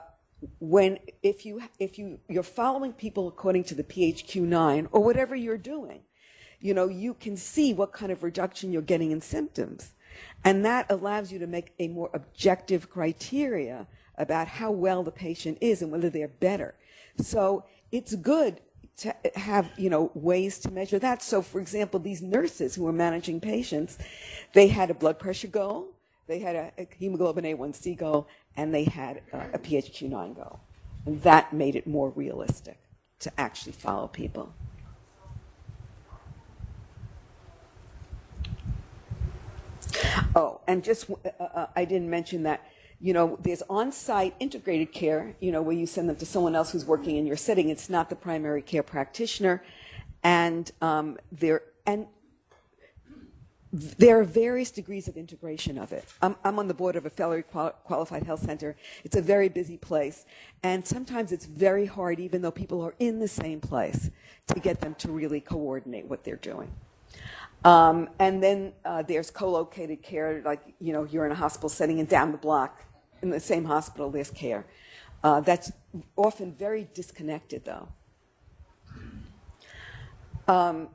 [0.60, 5.58] when if you if you you're following people according to the PHQ-9 or whatever you're
[5.58, 6.02] doing,
[6.60, 9.94] you know you can see what kind of reduction you're getting in symptoms,
[10.44, 15.58] and that allows you to make a more objective criteria about how well the patient
[15.62, 16.76] is and whether they're better.
[17.18, 18.60] So it's good
[18.98, 21.22] to have you know ways to measure that.
[21.24, 23.98] So, for example, these nurses who were managing patients,
[24.54, 25.88] they had a blood pressure goal,
[26.28, 30.60] they had a, a hemoglobin A1C goal, and they had a, a PHQ-9 goal,
[31.06, 32.78] and that made it more realistic
[33.20, 34.54] to actually follow people.
[40.36, 42.66] Oh, and just uh, uh, I didn't mention that
[43.02, 46.72] you know, there's on-site integrated care, you know, where you send them to someone else
[46.72, 47.70] who's working in your setting.
[47.70, 49.64] It's not the primary care practitioner,
[50.24, 52.08] and um, there and
[53.72, 56.04] there are various degrees of integration of it.
[56.24, 57.46] I'm, I'm on the board of a federally
[57.84, 58.76] qualified health center.
[59.04, 60.26] It's a very busy place,
[60.64, 64.10] and sometimes it's very hard, even though people are in the same place,
[64.48, 66.72] to get them to really coordinate what they're doing.
[67.66, 72.00] Um, and then uh, there's co-located care, like you know, you're in a hospital setting,
[72.00, 72.86] and down the block
[73.22, 74.66] in the same hospital, there's care.
[75.24, 75.72] Uh, that's
[76.16, 77.90] often very disconnected, though.
[80.48, 80.90] Um,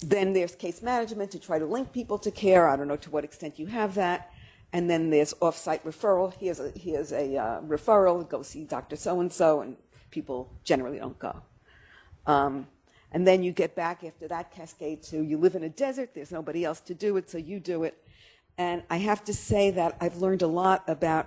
[0.00, 2.68] then there's case management to try to link people to care.
[2.68, 4.30] I don't know to what extent you have that.
[4.72, 6.34] And then there's off-site referral.
[6.34, 8.28] Here's a, here's a uh, referral.
[8.28, 8.96] Go see Dr.
[8.96, 9.76] So-and-so, and
[10.10, 11.42] people generally don't go.
[12.26, 12.66] Um,
[13.16, 16.10] and then you get back after that cascade to you live in a desert.
[16.14, 17.96] There's nobody else to do it, so you do it.
[18.58, 21.26] And I have to say that I've learned a lot about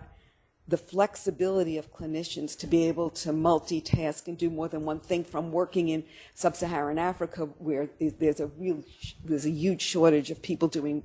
[0.68, 5.24] the flexibility of clinicians to be able to multitask and do more than one thing
[5.24, 6.04] from working in
[6.36, 8.84] sub-Saharan Africa where there's a real,
[9.26, 11.02] there's a huge shortage of people doing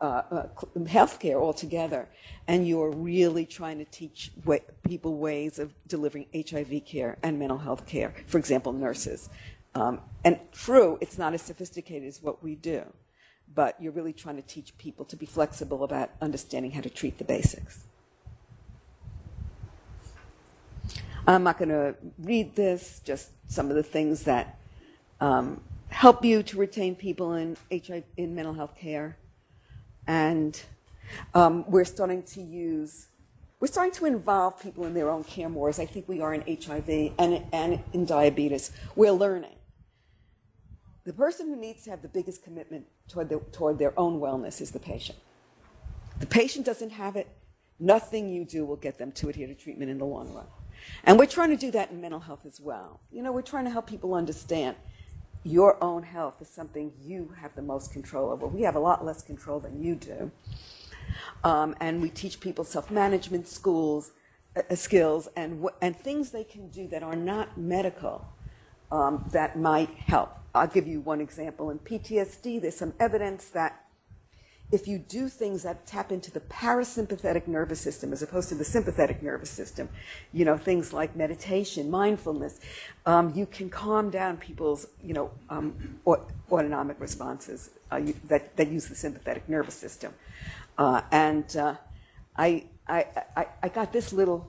[0.00, 0.46] uh, uh,
[0.84, 2.08] healthcare altogether.
[2.46, 4.30] And you're really trying to teach
[4.84, 8.14] people ways of delivering HIV care and mental health care.
[8.28, 9.28] For example, nurses.
[9.78, 12.82] Um, and true, it's not as sophisticated as what we do
[13.54, 17.18] but you're really trying to teach people to be flexible about understanding how to treat
[17.18, 17.84] the basics.
[21.26, 24.58] I'm not going to read this, just some of the things that
[25.20, 25.60] um,
[25.90, 29.16] help you to retain people in HIV, in mental health care.
[30.06, 30.60] And
[31.34, 33.08] um, we're starting to use,
[33.60, 36.32] we're starting to involve people in their own care more, as I think we are
[36.32, 38.70] in HIV and, and in diabetes.
[38.96, 39.57] We're learning.
[41.08, 44.60] The person who needs to have the biggest commitment toward, the, toward their own wellness
[44.60, 45.16] is the patient.
[46.20, 47.26] The patient doesn't have it,
[47.80, 50.44] nothing you do will get them to adhere to treatment in the long run.
[51.04, 53.00] And we're trying to do that in mental health as well.
[53.10, 54.76] You know, we're trying to help people understand
[55.44, 58.46] your own health is something you have the most control over.
[58.46, 60.30] We have a lot less control than you do.
[61.42, 64.12] Um, and we teach people self-management schools,
[64.54, 68.28] uh, skills and, and things they can do that are not medical
[68.92, 70.34] um, that might help.
[70.58, 71.70] I'll give you one example.
[71.70, 73.84] In PTSD, there's some evidence that
[74.70, 78.64] if you do things that tap into the parasympathetic nervous system as opposed to the
[78.64, 79.88] sympathetic nervous system,
[80.32, 82.60] you know, things like meditation, mindfulness,
[83.06, 86.00] um, you can calm down people's, you know, um,
[86.52, 90.12] autonomic responses uh, that, that use the sympathetic nervous system.
[90.76, 91.74] Uh, and uh,
[92.36, 93.06] I, I,
[93.36, 94.46] I, I got this little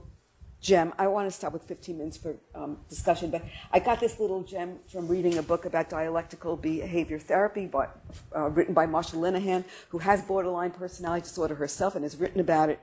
[0.61, 0.93] gem.
[0.97, 4.43] I want to stop with 15 minutes for um, discussion, but I got this little
[4.43, 7.87] gem from reading a book about dialectical behavior therapy by,
[8.35, 12.69] uh, written by Marsha Linehan, who has borderline personality disorder herself and has written about
[12.69, 12.79] it.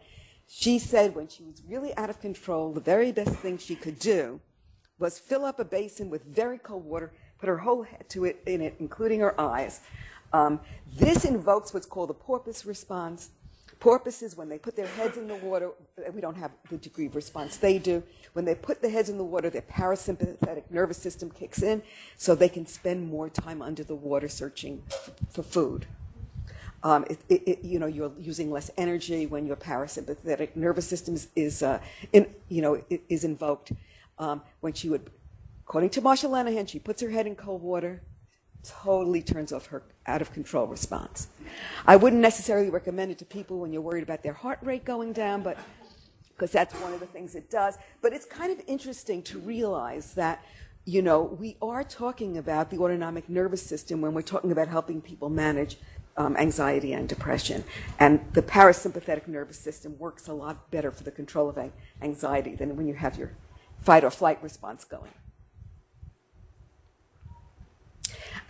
[0.48, 3.98] She said when she was really out of control, the very best thing she could
[3.98, 4.40] do
[4.98, 8.42] was fill up a basin with very cold water, put her whole head to it
[8.46, 9.80] in it, including her eyes.
[10.32, 10.60] Um,
[10.94, 13.30] this invokes what's called the porpoise response.
[13.78, 15.70] Porpoises, when they put their heads in the water,
[16.12, 18.02] we don't have the degree of response they do.
[18.32, 21.82] When they put their heads in the water, their parasympathetic nervous system kicks in,
[22.16, 24.82] so they can spend more time under the water searching
[25.30, 25.86] for food.
[26.82, 31.14] Um, it, it, it, you know, you're using less energy when your parasympathetic nervous system
[31.14, 31.80] is, is uh,
[32.12, 33.72] in, you know, is invoked.
[34.18, 35.10] Um, when she would,
[35.66, 38.02] according to Marsha Linehan, she puts her head in cold water,
[38.82, 41.28] totally turns off her out of control response.
[41.86, 45.12] I wouldn't necessarily recommend it to people when you're worried about their heart rate going
[45.12, 45.58] down, but
[46.30, 47.78] because that's one of the things it does.
[48.02, 50.44] But it's kind of interesting to realize that,
[50.84, 55.00] you know, we are talking about the autonomic nervous system when we're talking about helping
[55.00, 55.78] people manage
[56.16, 57.64] um, anxiety and depression.
[57.98, 61.58] And the parasympathetic nervous system works a lot better for the control of
[62.02, 63.32] anxiety than when you have your
[63.78, 65.12] fight or flight response going.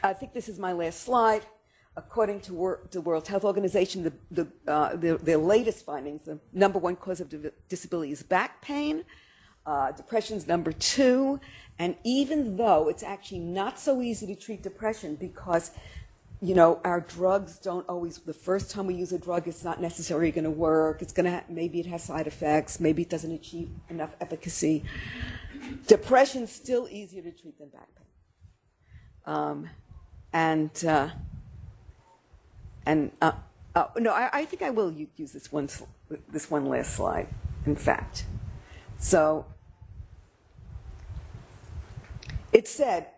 [0.03, 1.43] I think this is my last slide.
[1.97, 6.39] According to wor- the World Health Organization, the, the, uh, the, their latest findings, the
[6.53, 9.05] number one cause of di- disability is back pain.
[9.65, 11.41] Uh, depression's number two.
[11.79, 15.71] And even though it's actually not so easy to treat depression because,
[16.43, 19.81] you know, our drugs don't always, the first time we use a drug, it's not
[19.81, 21.01] necessarily going to work.
[21.01, 22.79] It's going to, maybe it has side effects.
[22.79, 24.85] Maybe it doesn't achieve enough efficacy.
[25.87, 29.35] Depression's still easier to treat than back pain.
[29.35, 29.71] Um,
[30.33, 31.09] and uh,
[32.85, 33.33] and uh,
[33.75, 35.69] uh, no, I, I think I will use this one
[36.31, 37.29] this one last slide.
[37.67, 38.27] In fact,
[38.99, 39.47] so
[42.53, 43.09] it said,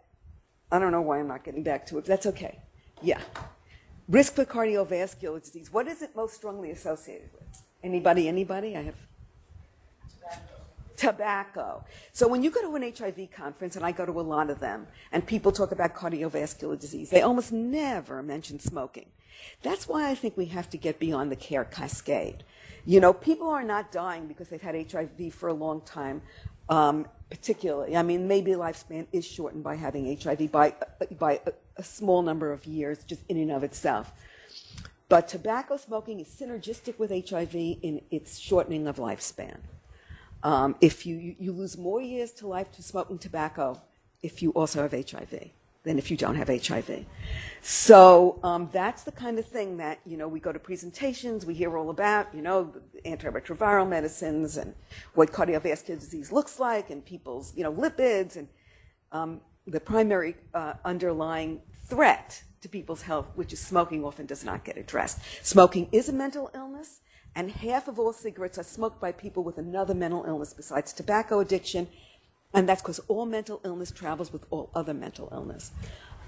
[0.73, 2.03] I don't know why I'm not getting back to it.
[2.03, 2.61] But that's okay.
[3.03, 3.21] Yeah,
[4.09, 5.73] risk for cardiovascular disease.
[5.73, 7.63] What is it most strongly associated with?
[7.83, 8.27] Anybody?
[8.27, 8.77] Anybody?
[8.77, 8.97] I have
[10.99, 11.85] tobacco.
[12.13, 14.61] So when you go to an HIV conference, and I go to a lot of
[14.61, 19.07] them, and people talk about cardiovascular disease, they almost never mention smoking.
[19.63, 22.45] That's why I think we have to get beyond the care cascade.
[22.85, 26.23] You know, people are not dying because they've had HIV for a long time,
[26.69, 27.97] um, particularly.
[27.97, 30.75] I mean, maybe lifespan is shortened by having HIV by,
[31.19, 34.13] by a, a small number of years, just in and of itself.
[35.09, 39.59] But tobacco smoking is synergistic with HIV in its shortening of lifespan.
[40.43, 43.81] Um, if you, you, lose more years to life to smoking tobacco
[44.23, 45.51] if you also have HIV
[45.83, 47.07] than if you don't have HIV.
[47.61, 51.55] So um, that's the kind of thing that, you know, we go to presentations, we
[51.55, 52.73] hear all about, you know,
[53.05, 54.75] antiretroviral medicines and
[55.15, 58.49] what cardiovascular disease looks like and people's, you know, lipids and
[59.13, 64.65] um, the primary uh, underlying threat to people's health, which is smoking, often does not
[64.65, 65.21] get addressed.
[65.43, 67.01] Smoking is a mental illness,
[67.39, 71.39] and half of all cigarettes are smoked by people with another mental illness besides tobacco
[71.39, 71.87] addiction,
[72.53, 75.71] and that's because all mental illness travels with all other mental illness.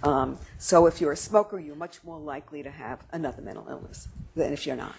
[0.04, 4.06] Um, so if you're a smoker, you're much more likely to have another mental illness
[4.36, 4.94] than if you're not.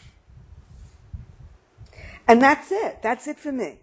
[2.27, 3.01] And that's it.
[3.01, 3.79] That's it for me.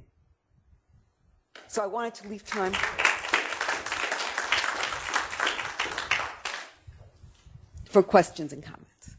[1.66, 2.74] So I wanted to leave time.
[7.89, 9.16] For questions and comments.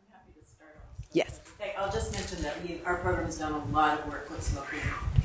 [0.00, 1.06] I'm happy to start off.
[1.12, 1.41] Yes.
[1.62, 4.42] Okay, I'll just mention that we, our program has done a lot of work with
[4.42, 4.80] smoking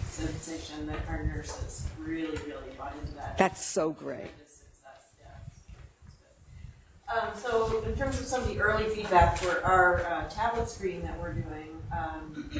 [0.07, 3.39] cessation, that our nurses really, really bought into that.
[3.39, 4.29] That's so great.
[4.29, 5.15] Tremendous success,
[7.07, 7.11] yeah.
[7.11, 11.01] Um, so in terms of some of the early feedback for our uh, tablet screen
[11.01, 12.51] that we're doing, um,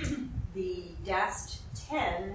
[0.55, 2.33] the DAST 10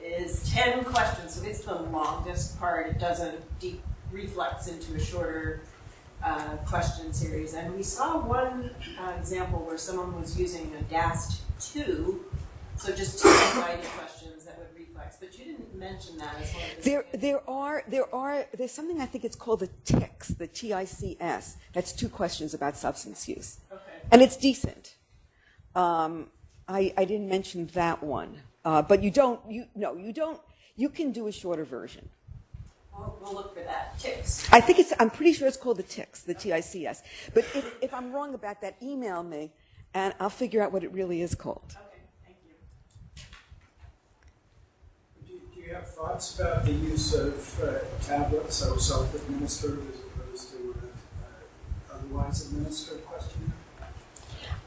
[0.00, 2.86] is 10 questions, so it's the longest part.
[2.86, 5.62] It doesn't deep reflex into a shorter
[6.22, 7.54] uh, question series.
[7.54, 11.42] And we saw one uh, example where someone was using a DAST
[11.72, 12.24] 2,
[12.76, 15.16] so just two anxiety questions that would reflex.
[15.20, 18.72] But you didn't mention that as one of the There, there are, there are, there's
[18.72, 21.56] something I think it's called the TICS, the T-I-C-S.
[21.72, 23.58] That's two questions about substance use.
[23.72, 23.82] Okay.
[24.10, 24.96] And it's decent.
[25.74, 26.28] Um,
[26.68, 28.38] I, I didn't mention that one.
[28.64, 30.40] Uh, but you don't, you, no, you don't,
[30.76, 32.08] you can do a shorter version.
[33.00, 33.98] We'll, we'll look for that.
[33.98, 34.48] TICS.
[34.52, 37.02] I think it's, I'm pretty sure it's called the TICS, the T-I-C-S.
[37.34, 39.52] But if, if I'm wrong about that, email me
[39.94, 41.74] and I'll figure out what it really is called.
[41.76, 42.54] Okay, thank you.
[45.26, 50.50] Do do you have thoughts about the use of uh, tablets, so self-administered as opposed
[50.52, 53.54] to uh, otherwise administered questionnaire?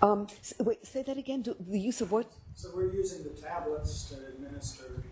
[0.01, 1.41] Um, s- wait, say that again.
[1.43, 2.29] Do, the use of what?
[2.55, 5.03] So we're using the tablets to administer the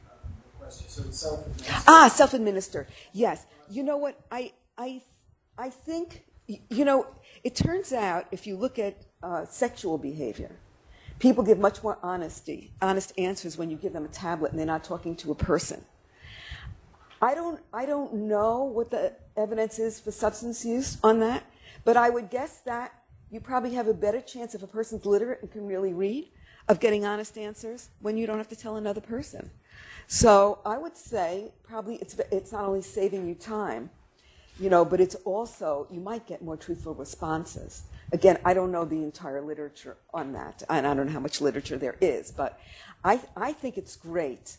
[0.72, 1.84] question, so self-administered.
[1.88, 2.88] Ah, self-administer.
[3.14, 3.46] Yes.
[3.70, 4.20] You know what?
[4.32, 5.02] I, I,
[5.58, 7.08] I think, you know,
[7.44, 10.56] it turns out if you look at uh, sexual behavior,
[11.20, 14.66] people give much more honesty, honest answers when you give them a tablet and they're
[14.66, 15.84] not talking to a person.
[17.22, 21.44] I don't, I don't know what the evidence is for substance use on that,
[21.86, 22.94] but I would guess that
[23.30, 26.30] you probably have a better chance if a person's literate and can really read
[26.68, 29.52] of getting honest answers when you don't have to tell another person.
[30.12, 33.90] So I would say probably it's, it's not only saving you time,
[34.60, 37.84] you know, but it's also, you might get more truthful responses.
[38.12, 41.40] Again, I don't know the entire literature on that, and I don't know how much
[41.40, 42.60] literature there is, but
[43.06, 44.58] I, I think it's great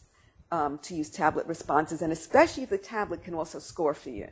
[0.50, 4.28] um, to use tablet responses, and especially if the tablet can also score for you.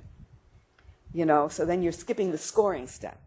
[1.12, 3.20] You know, so then you're skipping the scoring step.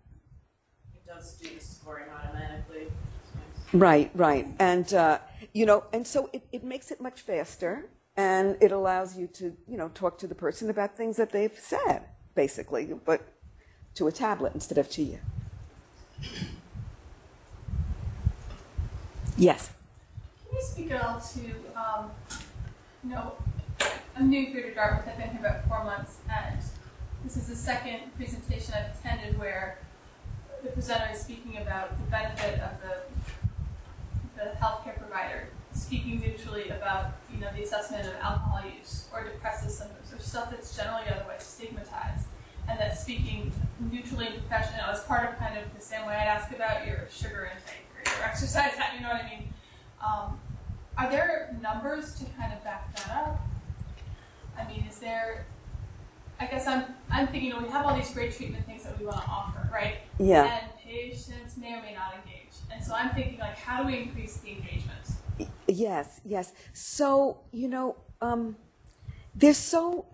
[0.96, 2.88] It does do the scoring automatically.
[3.72, 4.48] Right, right.
[4.58, 5.20] And, uh,
[5.54, 9.56] you know, and so it, it makes it much faster and it allows you to,
[9.68, 12.04] you know, talk to the person about things that they've said,
[12.36, 13.22] basically, but
[13.96, 15.20] to a tablet instead of to you.
[19.38, 19.72] Yes.
[20.48, 22.12] Can you speak at all to, um,
[23.04, 23.34] you know,
[24.16, 25.08] I'm new here to Dartmouth.
[25.08, 26.60] I've been here about four months, and
[27.24, 29.80] this is the second presentation I've attended where
[30.64, 32.98] the presenter is speaking about the benefit of the
[34.44, 39.72] the healthcare provider speaking neutrally about, you know, the assessment of alcohol use or depressive
[39.72, 42.28] symptoms or stuff that's generally otherwise stigmatized,
[42.70, 43.52] and that speaking
[43.92, 47.08] neutrally and professionally as part of kind of the same way I'd ask about your
[47.12, 49.54] sugar intake or your exercise, you know what I mean?
[50.04, 50.40] Um,
[50.98, 53.42] are there numbers to kind of back that up?
[54.58, 55.46] I mean, is there?
[56.40, 59.00] I guess I'm I'm thinking, you know, we have all these great treatment things that
[59.00, 59.98] we want to offer, right?
[60.20, 60.44] Yeah.
[60.44, 62.33] And patients may or may not engage.
[62.72, 65.00] And so I'm thinking, like, how do we increase the engagement?
[65.68, 66.52] Yes, yes.
[66.74, 68.56] So, you know, um,
[69.36, 70.06] there's so.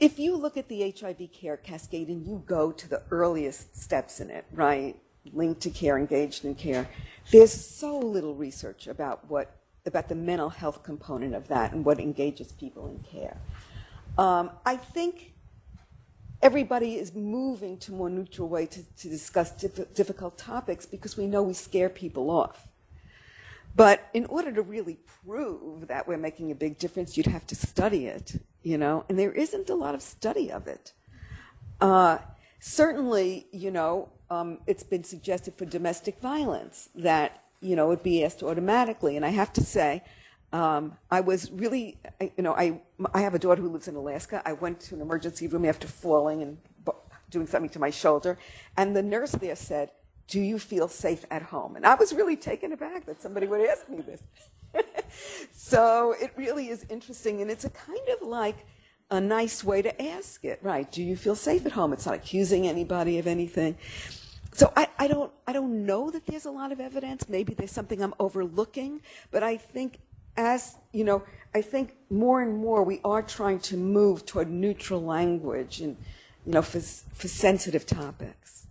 [0.00, 4.20] If you look at the HIV care cascade and you go to the earliest steps
[4.20, 4.96] in it, right,
[5.32, 6.88] linked to care, engaged in care,
[7.30, 9.56] there's so little research about what
[9.86, 13.36] about the mental health component of that and what engages people in care.
[14.18, 15.31] Um, I think
[16.42, 21.26] everybody is moving to more neutral way to, to discuss diff- difficult topics because we
[21.26, 22.68] know we scare people off.
[23.74, 27.54] But in order to really prove that we're making a big difference, you'd have to
[27.54, 30.92] study it, you know, and there isn't a lot of study of it.
[31.80, 32.18] Uh,
[32.60, 38.24] certainly, you know, um, it's been suggested for domestic violence that, you know, it be
[38.24, 39.16] asked automatically.
[39.16, 40.02] And I have to say,
[40.52, 42.80] um, I was really, I- you know, I,
[43.14, 44.42] I have a daughter who lives in Alaska.
[44.44, 46.58] I went to an emergency room after falling and
[47.30, 48.38] doing something to my shoulder,
[48.76, 49.90] and the nurse there said,
[50.28, 53.66] "Do you feel safe at home?" And I was really taken aback that somebody would
[53.66, 54.22] ask me this.
[55.52, 58.66] so it really is interesting, and it's a kind of like
[59.10, 60.90] a nice way to ask it, right?
[60.90, 61.92] Do you feel safe at home?
[61.92, 63.76] It's not accusing anybody of anything.
[64.52, 67.28] So I, I don't I don't know that there's a lot of evidence.
[67.28, 69.00] Maybe there's something I'm overlooking,
[69.30, 69.98] but I think
[70.36, 71.22] as you know,
[71.54, 75.96] I think more and more we are trying to move toward neutral language and
[76.46, 78.66] you know for for sensitive topics.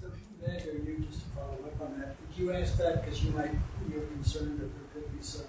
[0.00, 0.08] So
[0.46, 3.32] Meg, or you, just to follow up on that, did you ask that because you
[3.32, 3.50] might,
[3.90, 5.46] you're concerned that there could be some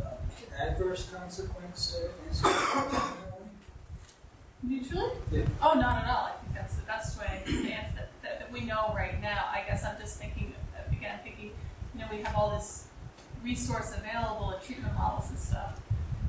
[0.00, 0.12] um,
[0.60, 2.92] adverse consequence to answering the question
[3.24, 3.48] that way?
[4.62, 5.10] Neutrally?
[5.32, 5.44] Yeah.
[5.62, 6.24] Oh, not at all.
[6.26, 9.46] I think that's the best way to answer that, that, that we know right now.
[9.52, 11.52] I guess I'm just thinking, uh, again, thinking,
[11.98, 12.86] you know, we have all this
[13.42, 15.80] resource available and treatment models and stuff.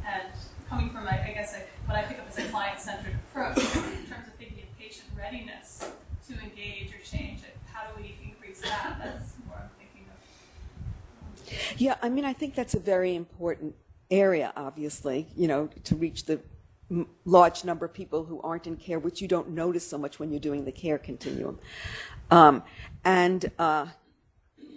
[0.07, 0.23] And
[0.67, 1.55] coming from, I, I guess,
[1.85, 5.91] what I pick up as a client-centered approach in terms of thinking of patient readiness
[6.27, 8.97] to engage or change, like, how do we increase that?
[9.03, 11.79] That's more I'm thinking of.
[11.79, 13.75] Yeah, I mean, I think that's a very important
[14.09, 16.39] area, obviously, you know, to reach the
[17.25, 20.31] large number of people who aren't in care, which you don't notice so much when
[20.31, 21.59] you're doing the care continuum.
[22.31, 22.63] Um,
[23.05, 23.85] and, uh,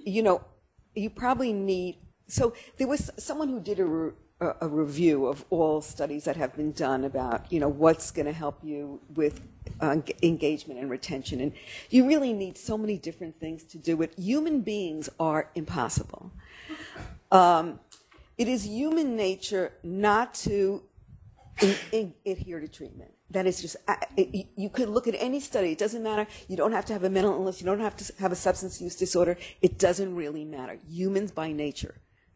[0.04, 0.42] you know,
[0.94, 5.44] you probably need, so there was someone who did a, re- a a review of
[5.50, 9.46] all studies that have been done about, you know, what's going to help you with
[9.80, 11.40] uh, engagement and retention.
[11.40, 11.52] And
[11.90, 14.18] you really need so many different things to do it.
[14.18, 16.32] Human beings are impossible.
[17.30, 17.78] Um,
[18.36, 20.82] it is human nature not to
[21.60, 23.12] in, in, adhere to treatment.
[23.32, 23.76] That is just,
[24.56, 25.72] you could look at any study.
[25.72, 26.26] It doesn't matter.
[26.48, 27.60] You don't have to have a mental illness.
[27.60, 29.36] You don't have to have a substance use disorder.
[29.60, 30.78] It doesn't really matter.
[30.88, 31.94] Humans by nature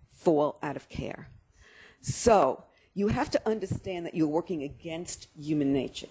[0.08, 1.28] fall out of care.
[2.00, 6.08] So you have to understand that you're working against human nature.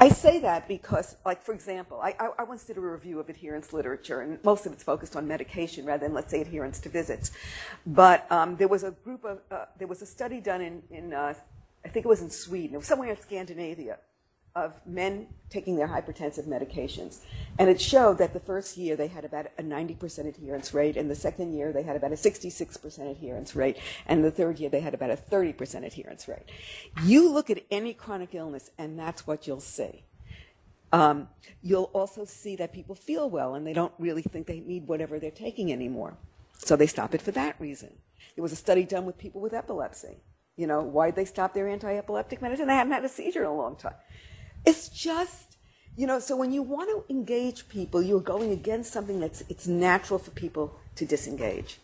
[0.00, 3.28] I say that because, like, for example, I, I, I, once did a review of
[3.28, 6.88] adherence literature, and most of it's focused on medication rather than, let's say, adherence to
[6.88, 7.30] visits.
[7.86, 11.12] But um, there was a group of, uh, there was a study done in, in
[11.14, 11.34] uh,
[11.84, 13.98] I think it was in Sweden, it was somewhere in Scandinavia,
[14.54, 17.20] of men taking their hypertensive medications.
[17.58, 21.10] And it showed that the first year they had about a 90% adherence rate, and
[21.10, 24.80] the second year they had about a 66% adherence rate, and the third year they
[24.80, 26.50] had about a 30% adherence rate.
[27.04, 30.04] You look at any chronic illness, and that's what you'll see.
[30.92, 31.28] Um,
[31.62, 35.18] you'll also see that people feel well and they don't really think they need whatever
[35.18, 36.16] they're taking anymore.
[36.58, 37.90] So they stop it for that reason.
[38.34, 40.16] There was a study done with people with epilepsy.
[40.60, 42.66] You know, why'd they stop their anti epileptic medicine?
[42.66, 43.94] They hadn't had a seizure in a long time.
[44.66, 45.56] It's just,
[45.96, 49.66] you know, so when you want to engage people, you're going against something that's it's
[49.66, 51.78] natural for people to disengage.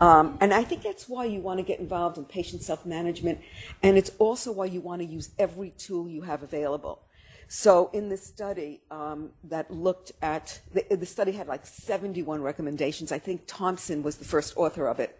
[0.00, 3.40] Um, and I think that's why you want to get involved in patient self management,
[3.82, 7.02] and it's also why you want to use every tool you have available.
[7.48, 13.12] So, in this study um, that looked at the, the, study had like 71 recommendations.
[13.12, 15.17] I think Thompson was the first author of it.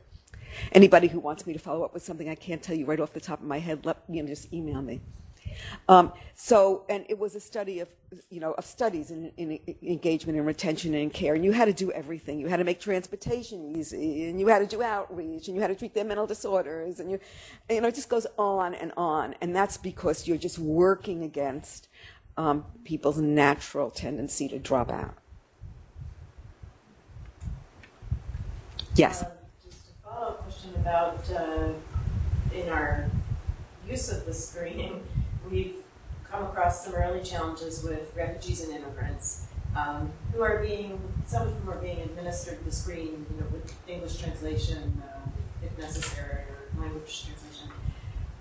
[0.73, 3.13] Anybody who wants me to follow up with something I can't tell you right off
[3.13, 5.01] the top of my head, let you know, just email me.
[5.89, 7.89] Um, so, and it was a study of,
[8.31, 11.35] you know, of studies in, in, engagement and retention and care.
[11.35, 12.39] And you had to do everything.
[12.39, 15.69] You had to make transportation easy, and you had to do outreach, and you had
[15.69, 17.19] to treat their mental disorders, and you,
[17.71, 19.35] you know, it just goes on and on.
[19.41, 21.89] And that's because you're just working against
[22.37, 25.15] um, people's natural tendency to drop out.
[28.95, 29.23] Yes.
[29.23, 29.31] Uh,
[29.65, 31.71] just a follow-up question about uh,
[32.55, 33.11] in our
[33.89, 35.03] use of the screening
[35.51, 35.77] we've
[36.31, 41.55] come across some early challenges with refugees and immigrants um, who are being, some of
[41.55, 45.29] whom are being administered the screen you know, with English translation uh,
[45.63, 47.69] if necessary or language translation.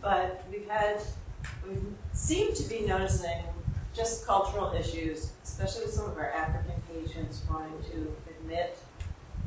[0.02, 1.02] But we've had,
[1.68, 1.76] we
[2.14, 3.44] seem to be noticing
[3.96, 8.78] just cultural issues, especially with some of our African patients wanting to admit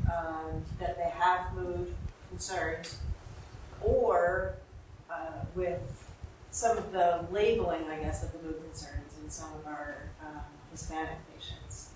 [0.07, 1.93] um, that they have mood
[2.31, 2.97] concerns
[3.83, 4.55] or
[5.09, 5.79] uh, with
[6.51, 10.41] some of the labeling, I guess, of the mood concerns in some of our um,
[10.71, 11.91] Hispanic patients.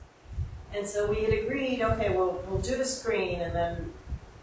[0.73, 3.93] And so we had agreed, okay, well, we'll do the screen and then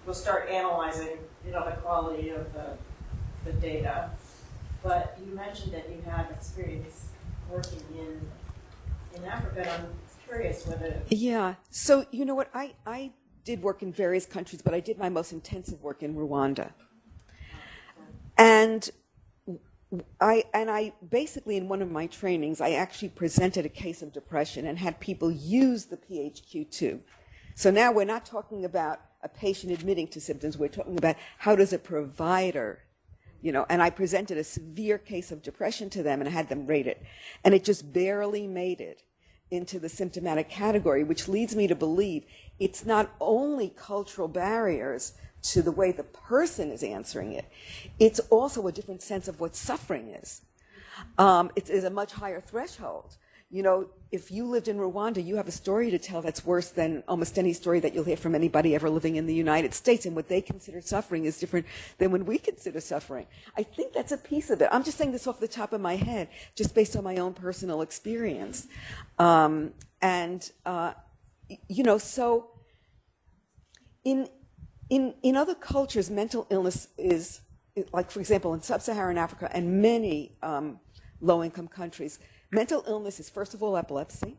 [0.04, 2.76] we'll start analyzing, you know, the quality of the,
[3.44, 4.10] the data.
[4.82, 7.06] But you mentioned that you had experience
[7.50, 8.20] working in
[9.14, 9.70] in Africa.
[9.70, 9.86] I'm
[10.26, 11.00] curious whether.
[11.08, 11.54] Yeah.
[11.70, 12.48] So you know what?
[12.54, 13.12] I I
[13.44, 16.72] did work in various countries, but I did my most intensive work in Rwanda.
[18.38, 18.88] And
[20.20, 24.12] I, and I basically, in one of my trainings, I actually presented a case of
[24.12, 27.00] depression and had people use the PHQ-2.
[27.54, 31.54] So now we're not talking about a patient admitting to symptoms, we're talking about how
[31.54, 32.80] does a provider,
[33.40, 36.66] you know, and I presented a severe case of depression to them and had them
[36.66, 37.02] rate it.
[37.44, 39.02] And it just barely made it
[39.52, 42.24] into the symptomatic category, which leads me to believe
[42.58, 47.44] it's not only cultural barriers, to the way the person is answering it,
[47.98, 50.42] it's also a different sense of what suffering is.
[51.18, 53.16] Um, it is a much higher threshold.
[53.50, 56.68] You know, if you lived in Rwanda, you have a story to tell that's worse
[56.68, 60.04] than almost any story that you'll hear from anybody ever living in the United States.
[60.04, 61.64] And what they consider suffering is different
[61.96, 63.26] than when we consider suffering.
[63.56, 64.68] I think that's a piece of it.
[64.70, 67.32] I'm just saying this off the top of my head, just based on my own
[67.32, 68.66] personal experience.
[69.18, 70.92] Um, and, uh,
[71.68, 72.50] you know, so
[74.04, 74.28] in,
[74.90, 77.40] in, in other cultures, mental illness is,
[77.94, 80.80] like, for example, in sub Saharan Africa and many um,
[81.22, 82.18] low income countries,
[82.52, 84.36] mental illness is, first of all, epilepsy.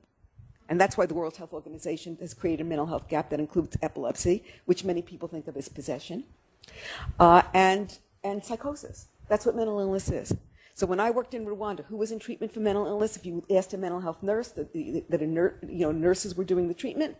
[0.69, 3.75] And that's why the World Health Organization has created a mental health gap that includes
[3.81, 6.23] epilepsy, which many people think of as possession,
[7.19, 9.07] uh, and, and psychosis.
[9.27, 10.33] That's what mental illness is.
[10.73, 13.17] So when I worked in Rwanda, who was in treatment for mental illness?
[13.17, 14.73] If you asked a mental health nurse that,
[15.09, 17.17] that ner- you know, nurses were doing the treatment,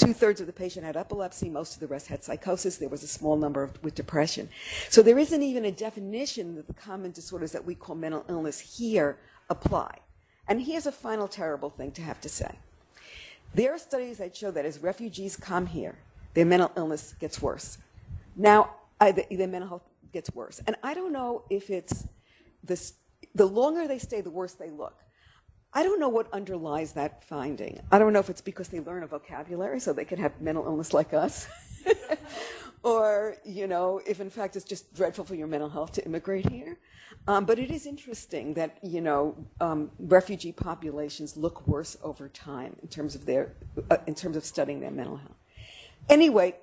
[0.00, 2.78] Two thirds of the patient had epilepsy, most of the rest had psychosis.
[2.78, 4.48] There was a small number of, with depression.
[4.88, 8.78] So there isn't even a definition that the common disorders that we call mental illness
[8.78, 9.18] here
[9.50, 9.98] apply.
[10.50, 12.56] And here's a final terrible thing to have to say.
[13.54, 15.96] There are studies that show that as refugees come here,
[16.34, 17.78] their mental illness gets worse.
[18.34, 20.60] Now, uh, their mental health gets worse.
[20.66, 22.04] And I don't know if it's
[22.64, 22.94] this,
[23.32, 24.98] the longer they stay, the worse they look.
[25.72, 27.78] I don't know what underlies that finding.
[27.92, 30.64] I don't know if it's because they learn a vocabulary so they can have mental
[30.64, 31.46] illness like us.
[32.82, 36.48] or, you know, if in fact it's just dreadful for your mental health to immigrate
[36.48, 36.78] here.
[37.28, 42.76] Um, but it is interesting that, you know, um, refugee populations look worse over time
[42.82, 43.52] in terms of their,
[43.90, 45.36] uh, in terms of studying their mental health.
[46.08, 46.56] Anyway,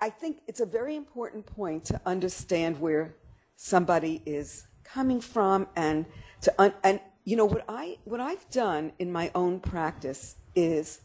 [0.00, 3.14] I think it's a very important point to understand where
[3.56, 6.06] somebody is coming from and
[6.42, 11.00] to, un- and you know what I what I've done in my own practice is,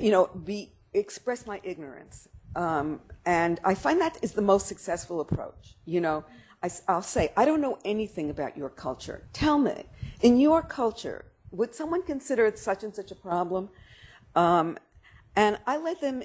[0.00, 5.20] you know, be express my ignorance, um, and I find that is the most successful
[5.20, 5.76] approach.
[5.84, 6.24] You know,
[6.62, 9.28] I, will say I don't know anything about your culture.
[9.32, 9.84] Tell me,
[10.20, 13.70] in your culture, would someone consider it such and such a problem?
[14.34, 14.78] Um,
[15.36, 16.22] and I let them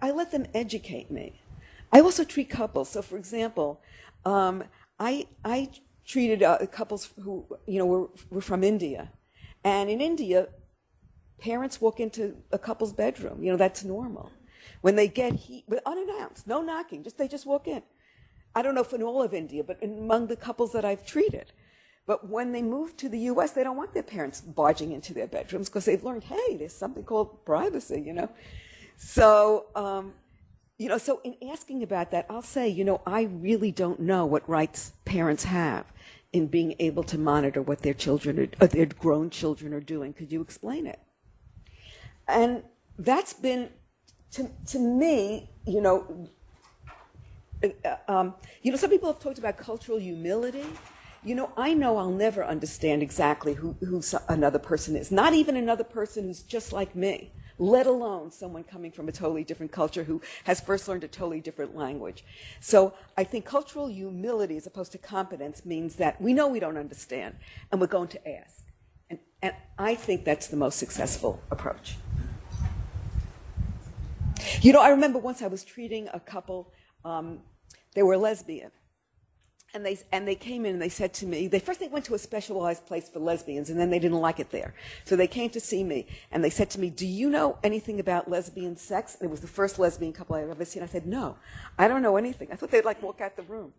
[0.00, 1.40] I let them educate me.
[1.92, 2.90] I also treat couples.
[2.90, 3.80] So, for example,
[4.24, 4.64] um,
[4.98, 5.70] I I
[6.06, 9.10] treated uh, couples who you know were, were from India,
[9.64, 10.48] and in India,
[11.38, 13.42] parents walk into a couple's bedroom.
[13.42, 14.30] You know that's normal.
[14.80, 17.82] When they get heat, unannounced, no knocking, just they just walk in.
[18.54, 21.52] I don't know if in all of India, but among the couples that I've treated.
[22.06, 25.26] But when they move to the U.S., they don't want their parents barging into their
[25.26, 28.30] bedrooms because they've learned, hey, there's something called privacy, you know.
[28.96, 30.14] So, um,
[30.78, 34.24] you know, so in asking about that, I'll say, you know, I really don't know
[34.24, 35.84] what rights parents have
[36.32, 40.12] in being able to monitor what their children, are, uh, their grown children are doing.
[40.12, 41.00] Could you explain it?
[42.28, 42.62] And
[42.98, 43.70] that's been,
[44.32, 46.28] to, to me, you know,
[47.62, 50.64] uh, um, you know, some people have talked about cultural humility.
[51.24, 55.56] You know, I know I'll never understand exactly who, who another person is, not even
[55.56, 60.04] another person who's just like me let alone someone coming from a totally different culture
[60.04, 62.24] who has first learned a totally different language.
[62.60, 66.76] So I think cultural humility as opposed to competence means that we know we don't
[66.76, 67.36] understand
[67.72, 68.64] and we're going to ask.
[69.08, 71.96] And, and I think that's the most successful approach.
[74.60, 76.72] You know, I remember once I was treating a couple,
[77.04, 77.40] um,
[77.94, 78.70] they were lesbian.
[79.74, 82.06] And they and they came in and they said to me they first they went
[82.06, 84.74] to a specialized place for lesbians and then they didn't like it there.
[85.04, 88.00] So they came to see me and they said to me do you know anything
[88.00, 89.16] about lesbian sex?
[89.20, 90.82] And it was the first lesbian couple i've ever seen.
[90.82, 91.36] I said no
[91.78, 92.48] i don't know anything.
[92.52, 93.74] I thought they'd like walk out the room.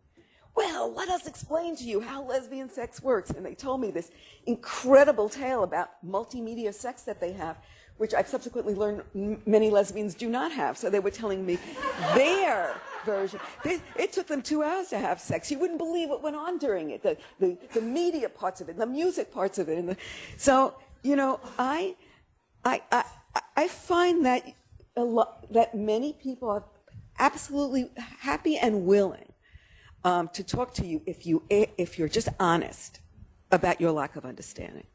[0.55, 3.31] Well let us explain to you how lesbian sex works.
[3.31, 4.11] And they told me this
[4.45, 7.57] incredible tale about multimedia sex that they have
[7.97, 9.01] which I've subsequently learned
[9.45, 10.77] many lesbians do not have.
[10.77, 11.57] So they were telling me
[12.13, 13.39] their version.
[13.63, 15.49] They, it took them two hours to have sex.
[15.49, 18.77] You wouldn't believe what went on during it, the, the, the media parts of it,
[18.77, 19.85] the music parts of it.
[19.85, 19.97] The,
[20.37, 21.95] so, you know, I,
[22.63, 23.03] I, I,
[23.55, 24.43] I find that,
[24.95, 26.63] a lot, that many people are
[27.19, 29.31] absolutely happy and willing
[30.03, 32.99] um, to talk to you if, you if you're just honest
[33.51, 34.85] about your lack of understanding.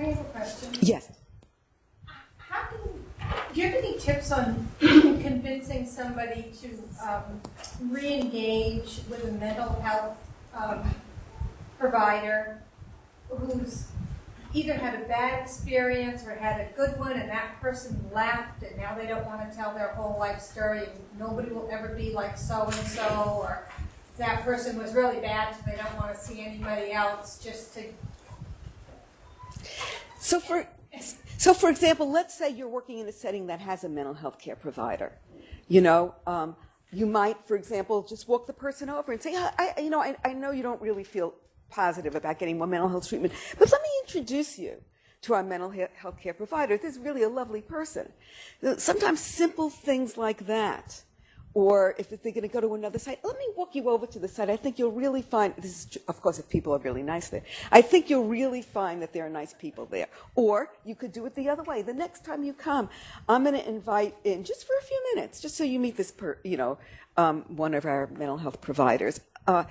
[0.00, 0.70] I have a question.
[0.80, 1.12] Yes.
[2.38, 2.78] How can,
[3.52, 7.40] do you have any tips on convincing somebody to um,
[7.90, 10.16] re-engage with a mental health
[10.54, 10.94] um,
[11.78, 12.62] provider
[13.28, 13.88] who's
[14.54, 18.76] either had a bad experience or had a good one and that person left and
[18.78, 22.10] now they don't want to tell their whole life story and nobody will ever be
[22.10, 23.68] like so and so or
[24.16, 27.84] that person was really bad so they don't want to see anybody else just to
[30.18, 30.66] so for,
[31.38, 34.38] so for example, let's say you're working in a setting that has a mental health
[34.38, 35.12] care provider.
[35.68, 36.56] You know, um,
[36.92, 40.16] you might, for example, just walk the person over and say, I, you know, I,
[40.24, 41.34] I know you don't really feel
[41.70, 44.76] positive about getting more mental health treatment, but let me introduce you
[45.22, 46.76] to our mental health care provider.
[46.76, 48.12] This is really a lovely person.
[48.78, 51.02] Sometimes simple things like that
[51.54, 54.18] or if they're going to go to another site, let me walk you over to
[54.18, 54.48] the site.
[54.48, 57.42] I think you'll really find this is, of course, if people are really nice there.
[57.72, 60.06] I think you'll really find that there are nice people there.
[60.36, 61.82] Or you could do it the other way.
[61.82, 62.88] The next time you come,
[63.28, 66.12] I'm going to invite in just for a few minutes, just so you meet this,
[66.12, 66.78] per, you know,
[67.16, 69.20] um, one of our mental health providers.
[69.46, 69.64] Uh,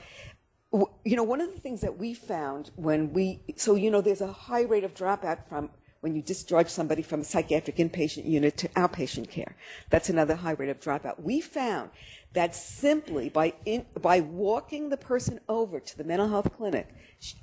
[0.71, 4.21] you know, one of the things that we found when we, so you know, there's
[4.21, 5.69] a high rate of dropout from
[6.01, 9.55] when you discharge somebody from a psychiatric inpatient unit to outpatient care.
[9.89, 11.21] That's another high rate of dropout.
[11.21, 11.89] We found
[12.33, 16.87] that simply by, in, by walking the person over to the mental health clinic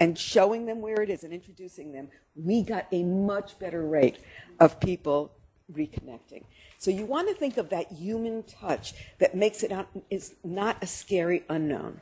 [0.00, 4.18] and showing them where it is and introducing them, we got a much better rate
[4.60, 5.32] of people
[5.72, 6.44] reconnecting.
[6.78, 10.82] So you want to think of that human touch that makes it not, is not
[10.82, 12.00] a scary unknown.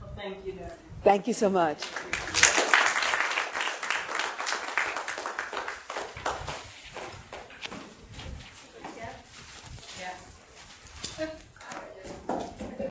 [0.00, 0.85] Well, thank you, Dr.
[1.06, 1.84] Thank you so much.